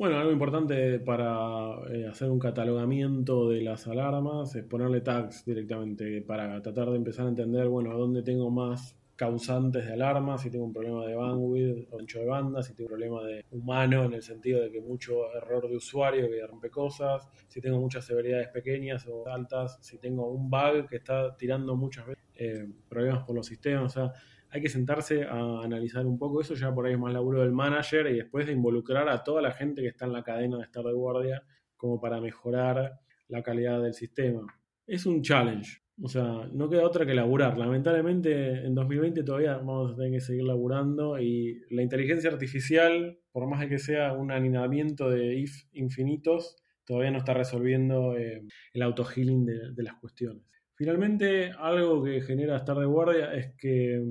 [0.00, 6.22] Bueno, algo importante para eh, hacer un catalogamiento de las alarmas es ponerle tags directamente
[6.22, 10.64] para tratar de empezar a entender, bueno, dónde tengo más causantes de alarmas, si tengo
[10.64, 14.14] un problema de bandwidth o ancho de banda, si tengo un problema de humano en
[14.14, 18.48] el sentido de que mucho error de usuario que rompe cosas, si tengo muchas severidades
[18.48, 23.36] pequeñas o altas, si tengo un bug que está tirando muchas veces eh, problemas por
[23.36, 24.12] los sistemas, o sea,
[24.48, 27.52] hay que sentarse a analizar un poco eso, ya por ahí es más laburo del
[27.52, 30.62] manager y después de involucrar a toda la gente que está en la cadena de
[30.62, 31.42] estar de guardia
[31.76, 32.98] como para mejorar
[33.28, 34.46] la calidad del sistema.
[34.86, 37.58] Es un challenge, o sea, no queda otra que laburar.
[37.58, 43.48] Lamentablemente en 2020 todavía vamos a tener que seguir laburando y la inteligencia artificial, por
[43.48, 48.42] más de que sea un alineamiento de if infinitos, todavía no está resolviendo eh,
[48.72, 50.44] el auto-healing de, de las cuestiones.
[50.74, 54.02] Finalmente, algo que genera estar de guardia es que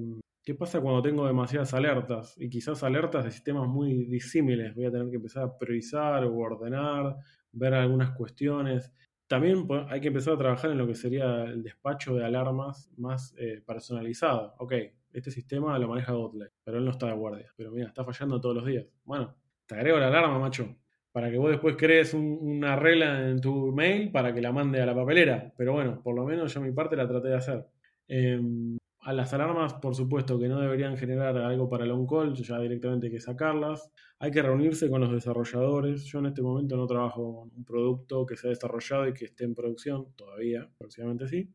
[0.49, 2.33] ¿Qué pasa cuando tengo demasiadas alertas?
[2.39, 4.73] Y quizás alertas de sistemas muy disímiles.
[4.73, 7.17] Voy a tener que empezar a priorizar o ordenar,
[7.51, 8.91] ver algunas cuestiones.
[9.29, 13.35] También hay que empezar a trabajar en lo que sería el despacho de alarmas más
[13.37, 14.55] eh, personalizado.
[14.57, 14.73] Ok,
[15.13, 17.45] este sistema lo maneja Gotley, pero él no está de guardia.
[17.55, 18.87] Pero mira, está fallando todos los días.
[19.03, 19.35] Bueno,
[19.67, 20.75] te agrego la alarma, macho,
[21.11, 24.87] para que vos después crees una regla en tu mail para que la mande a
[24.87, 25.53] la papelera.
[25.55, 27.67] Pero bueno, por lo menos yo mi parte la traté de hacer.
[28.07, 28.79] Em,
[29.09, 33.07] a las alarmas, por supuesto, que no deberían generar algo para el on-call, ya directamente
[33.07, 33.91] hay que sacarlas.
[34.19, 36.03] Hay que reunirse con los desarrolladores.
[36.05, 39.45] Yo en este momento no trabajo con un producto que sea desarrollado y que esté
[39.45, 41.49] en producción, todavía, próximamente sí.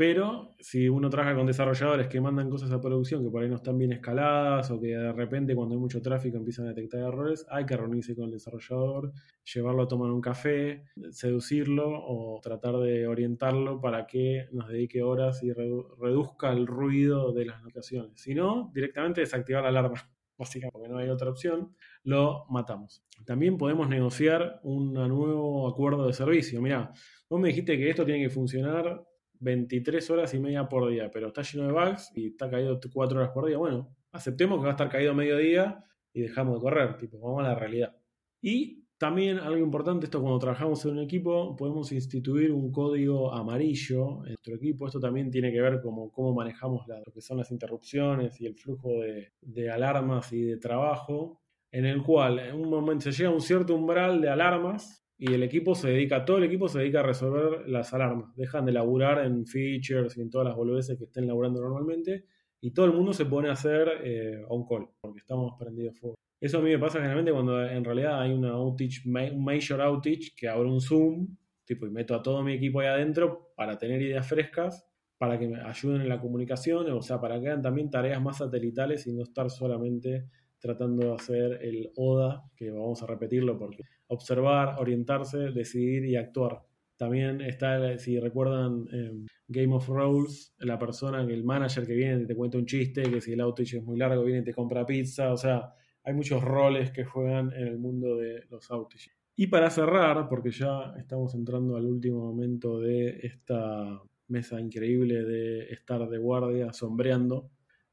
[0.00, 3.56] Pero si uno trabaja con desarrolladores que mandan cosas a producción que por ahí no
[3.56, 7.44] están bien escaladas o que de repente cuando hay mucho tráfico empiezan a detectar errores,
[7.50, 9.12] hay que reunirse con el desarrollador,
[9.44, 15.42] llevarlo a tomar un café, seducirlo o tratar de orientarlo para que nos dedique horas
[15.42, 18.22] y reduzca el ruido de las notificaciones.
[18.22, 19.96] Si no, directamente desactivar la alarma,
[20.38, 23.04] básicamente, porque no hay otra opción, lo matamos.
[23.26, 26.62] También podemos negociar un nuevo acuerdo de servicio.
[26.62, 26.90] Mira,
[27.28, 29.04] vos me dijiste que esto tiene que funcionar
[29.40, 33.18] 23 horas y media por día, pero está lleno de bugs y está caído 4
[33.18, 33.58] horas por día.
[33.58, 37.40] Bueno, aceptemos que va a estar caído medio día y dejamos de correr, tipo, vamos
[37.40, 37.96] a la realidad.
[38.42, 44.22] Y también algo importante, esto cuando trabajamos en un equipo, podemos instituir un código amarillo
[44.24, 44.86] en nuestro equipo.
[44.86, 48.54] Esto también tiene que ver con cómo manejamos lo que son las interrupciones y el
[48.54, 51.40] flujo de, de alarmas y de trabajo,
[51.72, 55.34] en el cual en un momento se llega a un cierto umbral de alarmas y
[55.34, 58.34] el equipo se dedica, todo el equipo se dedica a resolver las alarmas.
[58.36, 62.24] Dejan de laburar en features y en todas las boludeces que estén laburando normalmente
[62.58, 66.14] y todo el mundo se pone a hacer eh, on-call porque estamos prendidos fuego.
[66.40, 70.32] Eso a mí me pasa generalmente cuando en realidad hay una outage, un major outage
[70.34, 74.00] que abro un Zoom tipo, y meto a todo mi equipo ahí adentro para tener
[74.00, 77.90] ideas frescas, para que me ayuden en la comunicación, o sea, para que hagan también
[77.90, 80.24] tareas más satelitales y no estar solamente
[80.58, 86.62] tratando de hacer el ODA, que vamos a repetirlo porque observar, orientarse, decidir y actuar.
[86.96, 92.26] También está, si recuerdan, em, Game of Roles, la persona, el manager que viene y
[92.26, 94.84] te cuenta un chiste, que si el outage es muy largo viene y te compra
[94.84, 95.72] pizza, o sea,
[96.04, 99.12] hay muchos roles que juegan en el mundo de los outages.
[99.34, 105.72] Y para cerrar, porque ya estamos entrando al último momento de esta mesa increíble de
[105.72, 107.50] estar de guardia, sombreando,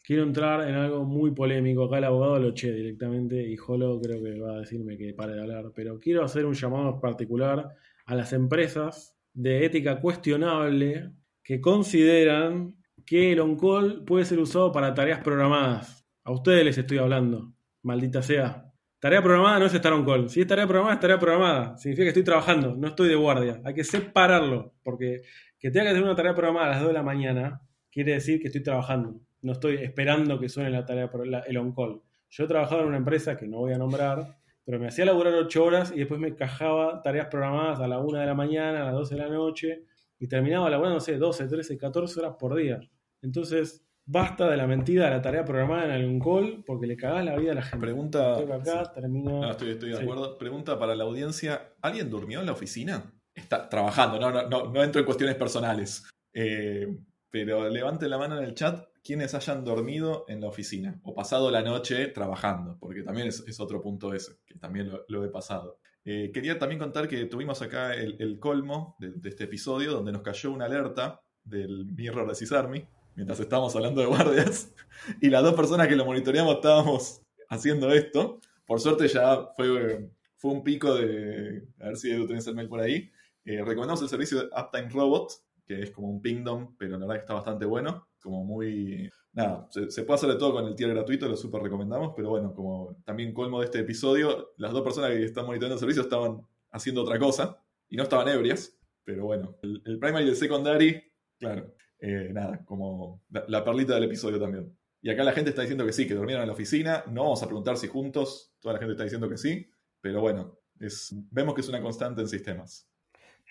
[0.08, 1.84] Quiero entrar en algo muy polémico.
[1.84, 5.34] Acá el abogado lo eché directamente y Jolo creo que va a decirme que pare
[5.34, 5.74] de hablar.
[5.76, 11.12] Pero quiero hacer un llamado particular a las empresas de ética cuestionable
[11.44, 16.08] que consideran que el on-call puede ser usado para tareas programadas.
[16.24, 17.54] A ustedes les estoy hablando,
[17.84, 18.64] maldita sea.
[19.00, 20.30] Tarea programada no es estar on-call.
[20.30, 21.78] Si es tarea programada, es tarea programada.
[21.78, 23.62] Significa que estoy trabajando, no estoy de guardia.
[23.66, 25.24] Hay que separarlo, porque
[25.60, 28.40] que tenga que hacer una tarea programada a las 2 de la mañana quiere decir
[28.40, 29.27] que estoy trabajando.
[29.48, 31.10] No estoy esperando que suene la tarea,
[31.48, 32.02] el on-call.
[32.30, 35.36] Yo he trabajado en una empresa que no voy a nombrar, pero me hacía laburar
[35.36, 38.86] 8 horas y después me cajaba tareas programadas a la 1 de la mañana, a
[38.88, 39.86] las 12 de la noche,
[40.20, 42.82] y terminaba laburando, no sé, 12, 13, 14 horas por día.
[43.22, 47.24] Entonces, basta de la mentira de la tarea programada en algún call porque le cagás
[47.24, 47.80] la vida a la gente.
[47.80, 48.38] Pregunta.
[48.38, 50.38] Acá, no, estoy, estoy de acuerdo.
[50.38, 53.14] Pregunta para la audiencia: ¿alguien durmió en la oficina?
[53.34, 56.06] Está trabajando, no, no, no, no entro en cuestiones personales.
[56.34, 56.86] Eh,
[57.30, 61.50] pero levanten la mano en el chat quienes hayan dormido en la oficina o pasado
[61.50, 65.80] la noche trabajando, porque también es, otro punto ese, que también lo, he pasado.
[66.04, 70.52] Eh, quería también contar que tuvimos acá el, colmo de, este episodio donde nos cayó
[70.52, 72.86] una alerta del mirror de Cisarmi
[73.16, 74.74] mientras estábamos hablando de guardias,
[75.22, 78.42] y las dos personas que lo monitoreamos estábamos haciendo esto.
[78.66, 81.64] Por suerte ya fue, fue un pico de...
[81.80, 83.10] A ver si Edu tenés el mail por ahí.
[83.46, 85.32] Eh, recomendamos el servicio de Uptime Robot,
[85.66, 88.07] que es como un pingdom, pero la verdad que está bastante bueno.
[88.22, 89.10] Como muy...
[89.34, 92.54] Nada, se, puede hacer de todo con el tier gratuito, lo súper recomendamos, pero bueno,
[92.56, 96.42] como también colmo de este episodio, las dos personas que están monitoreando el servicio estaban
[96.72, 101.04] haciendo otra cosa y no estaban ebrias, pero bueno, el, el primary y el secondary,
[101.38, 104.76] claro, eh, nada, como la, perlita del episodio también.
[105.02, 107.04] Y acá la gente está diciendo que sí, que durmieron en la oficina.
[107.08, 109.70] No vamos a preguntar si juntos, toda la gente está diciendo que sí,
[110.02, 112.88] pero bueno, es, vemos que es una constante en sistemas.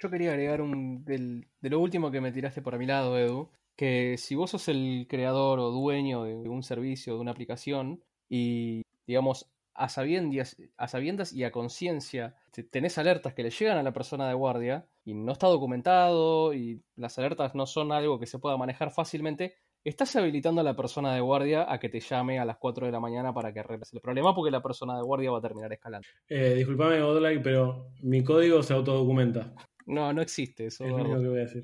[0.00, 3.50] Yo quería agregar un, del, de lo último que me tiraste por mi lado, Edu,
[3.76, 8.82] que si vos sos el creador o dueño de un servicio, de una aplicación, y
[9.06, 12.34] digamos, a sabiendas, a sabiendas y a conciencia
[12.70, 16.82] tenés alertas que le llegan a la persona de guardia y no está documentado y
[16.96, 19.54] las alertas no son algo que se pueda manejar fácilmente,
[19.84, 22.92] estás habilitando a la persona de guardia a que te llame a las 4 de
[22.92, 25.72] la mañana para que arregles el problema porque la persona de guardia va a terminar
[25.72, 26.08] escalando.
[26.28, 29.52] Eh, disculpame, Godlike, pero mi código se autodocumenta.
[29.86, 30.84] No, no existe eso.
[30.84, 31.62] Es lo único que voy a decir.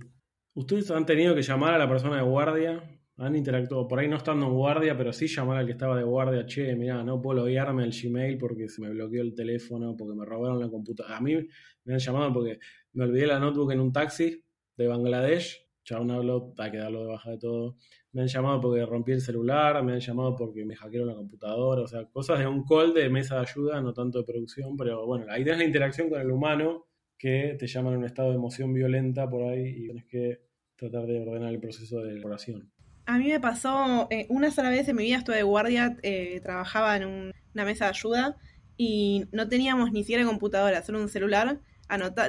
[0.55, 2.83] ¿Ustedes han tenido que llamar a la persona de guardia
[3.19, 6.03] han interactuado, por ahí no estando en guardia, pero sí llamar al que estaba de
[6.03, 10.15] guardia, che, mira, no puedo loguearme el Gmail porque se me bloqueó el teléfono, porque
[10.15, 11.19] me robaron la computadora.
[11.19, 11.37] A mí
[11.85, 12.59] me han llamado porque
[12.95, 14.43] me olvidé la notebook en un taxi
[14.77, 15.69] de Bangladesh,
[16.01, 17.77] una habló, hay que darlo de baja de todo.
[18.13, 21.83] Me han llamado porque rompí el celular, me han llamado porque me hackearon la computadora,
[21.83, 25.07] o sea, cosas de un call de mesa de ayuda, no tanto de producción, pero
[25.07, 26.87] bueno, la idea es la interacción con el humano
[27.23, 30.41] que te llaman en un estado de emoción violenta por ahí y tienes que
[30.75, 32.73] tratar de ordenar el proceso de elaboración.
[33.07, 36.41] A mí me pasó eh, una sola vez en mi vida, estuve de guardia, eh,
[36.43, 38.37] trabajaba en una mesa de ayuda
[38.77, 41.61] y no teníamos ni siquiera computadora, solo un celular.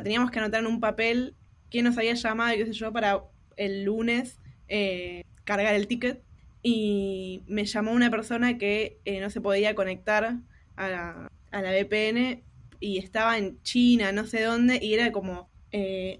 [0.04, 1.36] teníamos que anotar en un papel
[1.72, 3.24] quién nos había llamado y qué sé yo para
[3.58, 6.22] el lunes eh, cargar el ticket.
[6.62, 10.38] Y me llamó una persona que no se podía conectar
[10.78, 12.44] a a la VPN
[12.84, 15.50] y estaba en China, no sé dónde, y era como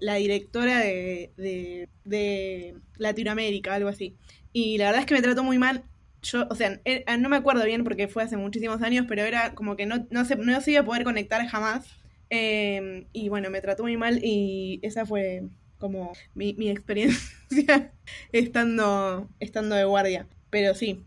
[0.00, 4.16] la directora de, de, de, Latinoamérica, algo así.
[4.52, 5.84] Y la verdad es que me trató muy mal.
[6.22, 9.54] Yo, o sea, eh, no me acuerdo bien porque fue hace muchísimos años, pero era
[9.54, 11.86] como que no, no, se, no se iba a poder conectar jamás.
[12.30, 15.42] Em, y bueno, me trató muy mal y esa fue
[15.78, 17.92] como mi, mi experiencia
[18.32, 20.26] estando, estando de guardia.
[20.50, 21.04] Pero sí,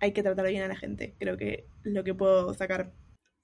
[0.00, 1.14] hay que tratar bien a la gente.
[1.18, 2.92] Creo que lo que puedo sacar.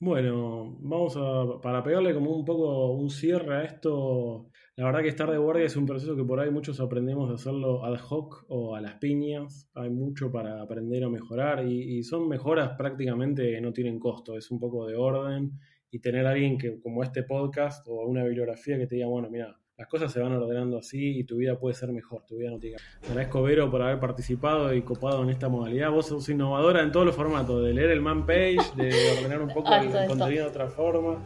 [0.05, 5.09] Bueno, vamos a, para pegarle como un poco un cierre a esto, la verdad que
[5.09, 8.45] estar de guardia es un proceso que por ahí muchos aprendemos a hacerlo ad hoc
[8.49, 9.71] o a las piñas.
[9.75, 14.37] Hay mucho para aprender o mejorar y, son mejoras prácticamente no tienen costo.
[14.37, 15.53] Es un poco de orden
[15.91, 19.31] y tener a alguien que como este podcast o una bibliografía que te diga, bueno,
[19.31, 22.51] mira, las cosas se van ordenando así y tu vida puede ser mejor, tu vida
[22.51, 22.77] no tiene
[23.09, 25.91] Agradezco Vero por haber participado y copado en esta modalidad.
[25.91, 29.49] Vos sos innovadora en todos los formatos, de leer el man page, de ordenar un
[29.49, 31.19] poco el contenido de otra forma.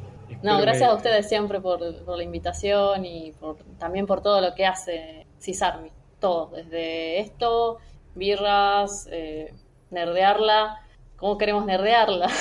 [0.42, 4.64] No, gracias a ustedes siempre por, la invitación y por, también por todo lo que
[4.64, 5.90] hace Cisarmi.
[6.18, 7.78] Todo, desde esto,
[8.14, 9.52] birras, eh,
[9.90, 10.80] nerdearla.
[11.16, 12.28] ¿Cómo queremos nerdearla?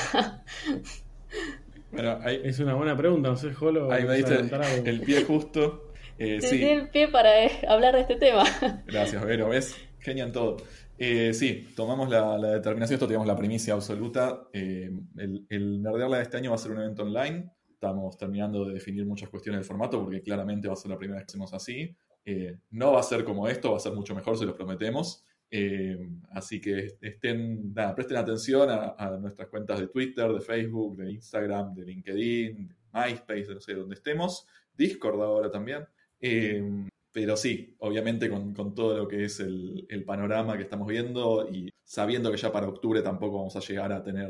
[2.44, 3.92] Es una buena pregunta, no sé, Jolo.
[3.92, 5.87] Ahí me diste el pie justo.
[6.20, 6.64] Eh, sí.
[6.64, 8.44] el pie para eh, hablar de este tema.
[8.88, 9.50] Gracias, Vero.
[9.50, 9.76] ¿Ves?
[10.00, 10.58] Genial todo.
[10.98, 14.48] Eh, sí, tomamos la, determinación, esto tenemos la primicia absoluta.
[14.54, 17.52] el, el Nerdearla de este año va a ser un evento online.
[17.70, 21.20] Estamos terminando de definir muchas cuestiones del formato porque claramente va a ser la primera
[21.20, 21.96] vez que hacemos así.
[22.30, 25.24] Eh, no va a ser como esto, va a ser mucho mejor, se los prometemos.
[25.50, 25.98] Eh,
[26.32, 31.86] así que estén, presten atención a, nuestras cuentas de Twitter, de Facebook, de Instagram, de
[31.86, 34.46] LinkedIn, de MySpace, no sé dónde estemos.
[34.76, 35.86] Discord ahora también.
[36.20, 36.64] Eh,
[37.12, 42.32] Pero sí, obviamente con, todo lo que es el, panorama que estamos viendo y sabiendo
[42.32, 44.30] que ya para octubre tampoco vamos a llegar a tener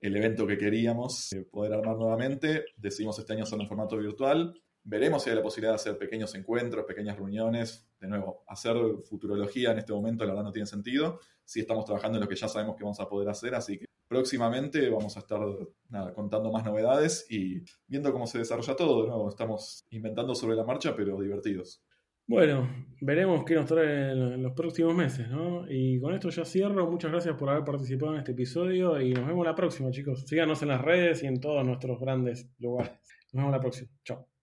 [0.00, 4.54] el evento que queríamos eh, poder armar nuevamente, decidimos este año hacerlo en formato virtual.
[4.88, 7.88] Veremos si hay la posibilidad de hacer pequeños encuentros, pequeñas reuniones.
[8.00, 11.18] De nuevo, hacer futurología en este momento la verdad no tiene sentido.
[11.44, 13.86] Sí estamos trabajando en lo que ya sabemos que vamos a poder hacer, así que
[14.06, 15.40] próximamente vamos a estar
[16.14, 19.02] contando más novedades y viendo cómo se desarrolla todo.
[19.02, 21.82] De nuevo, estamos inventando sobre la marcha, pero divertidos.
[22.28, 22.68] Bueno,
[23.00, 25.68] veremos qué nos trae en los próximos meses, ¿no?
[25.68, 26.88] Y con esto ya cierro.
[26.88, 30.24] Muchas gracias por haber participado en este episodio y nos vemos la próxima, chicos.
[30.28, 32.92] Síganos en las redes y en todos nuestros grandes lugares.
[33.32, 33.90] Nos vemos la próxima.
[34.04, 34.35] Chao.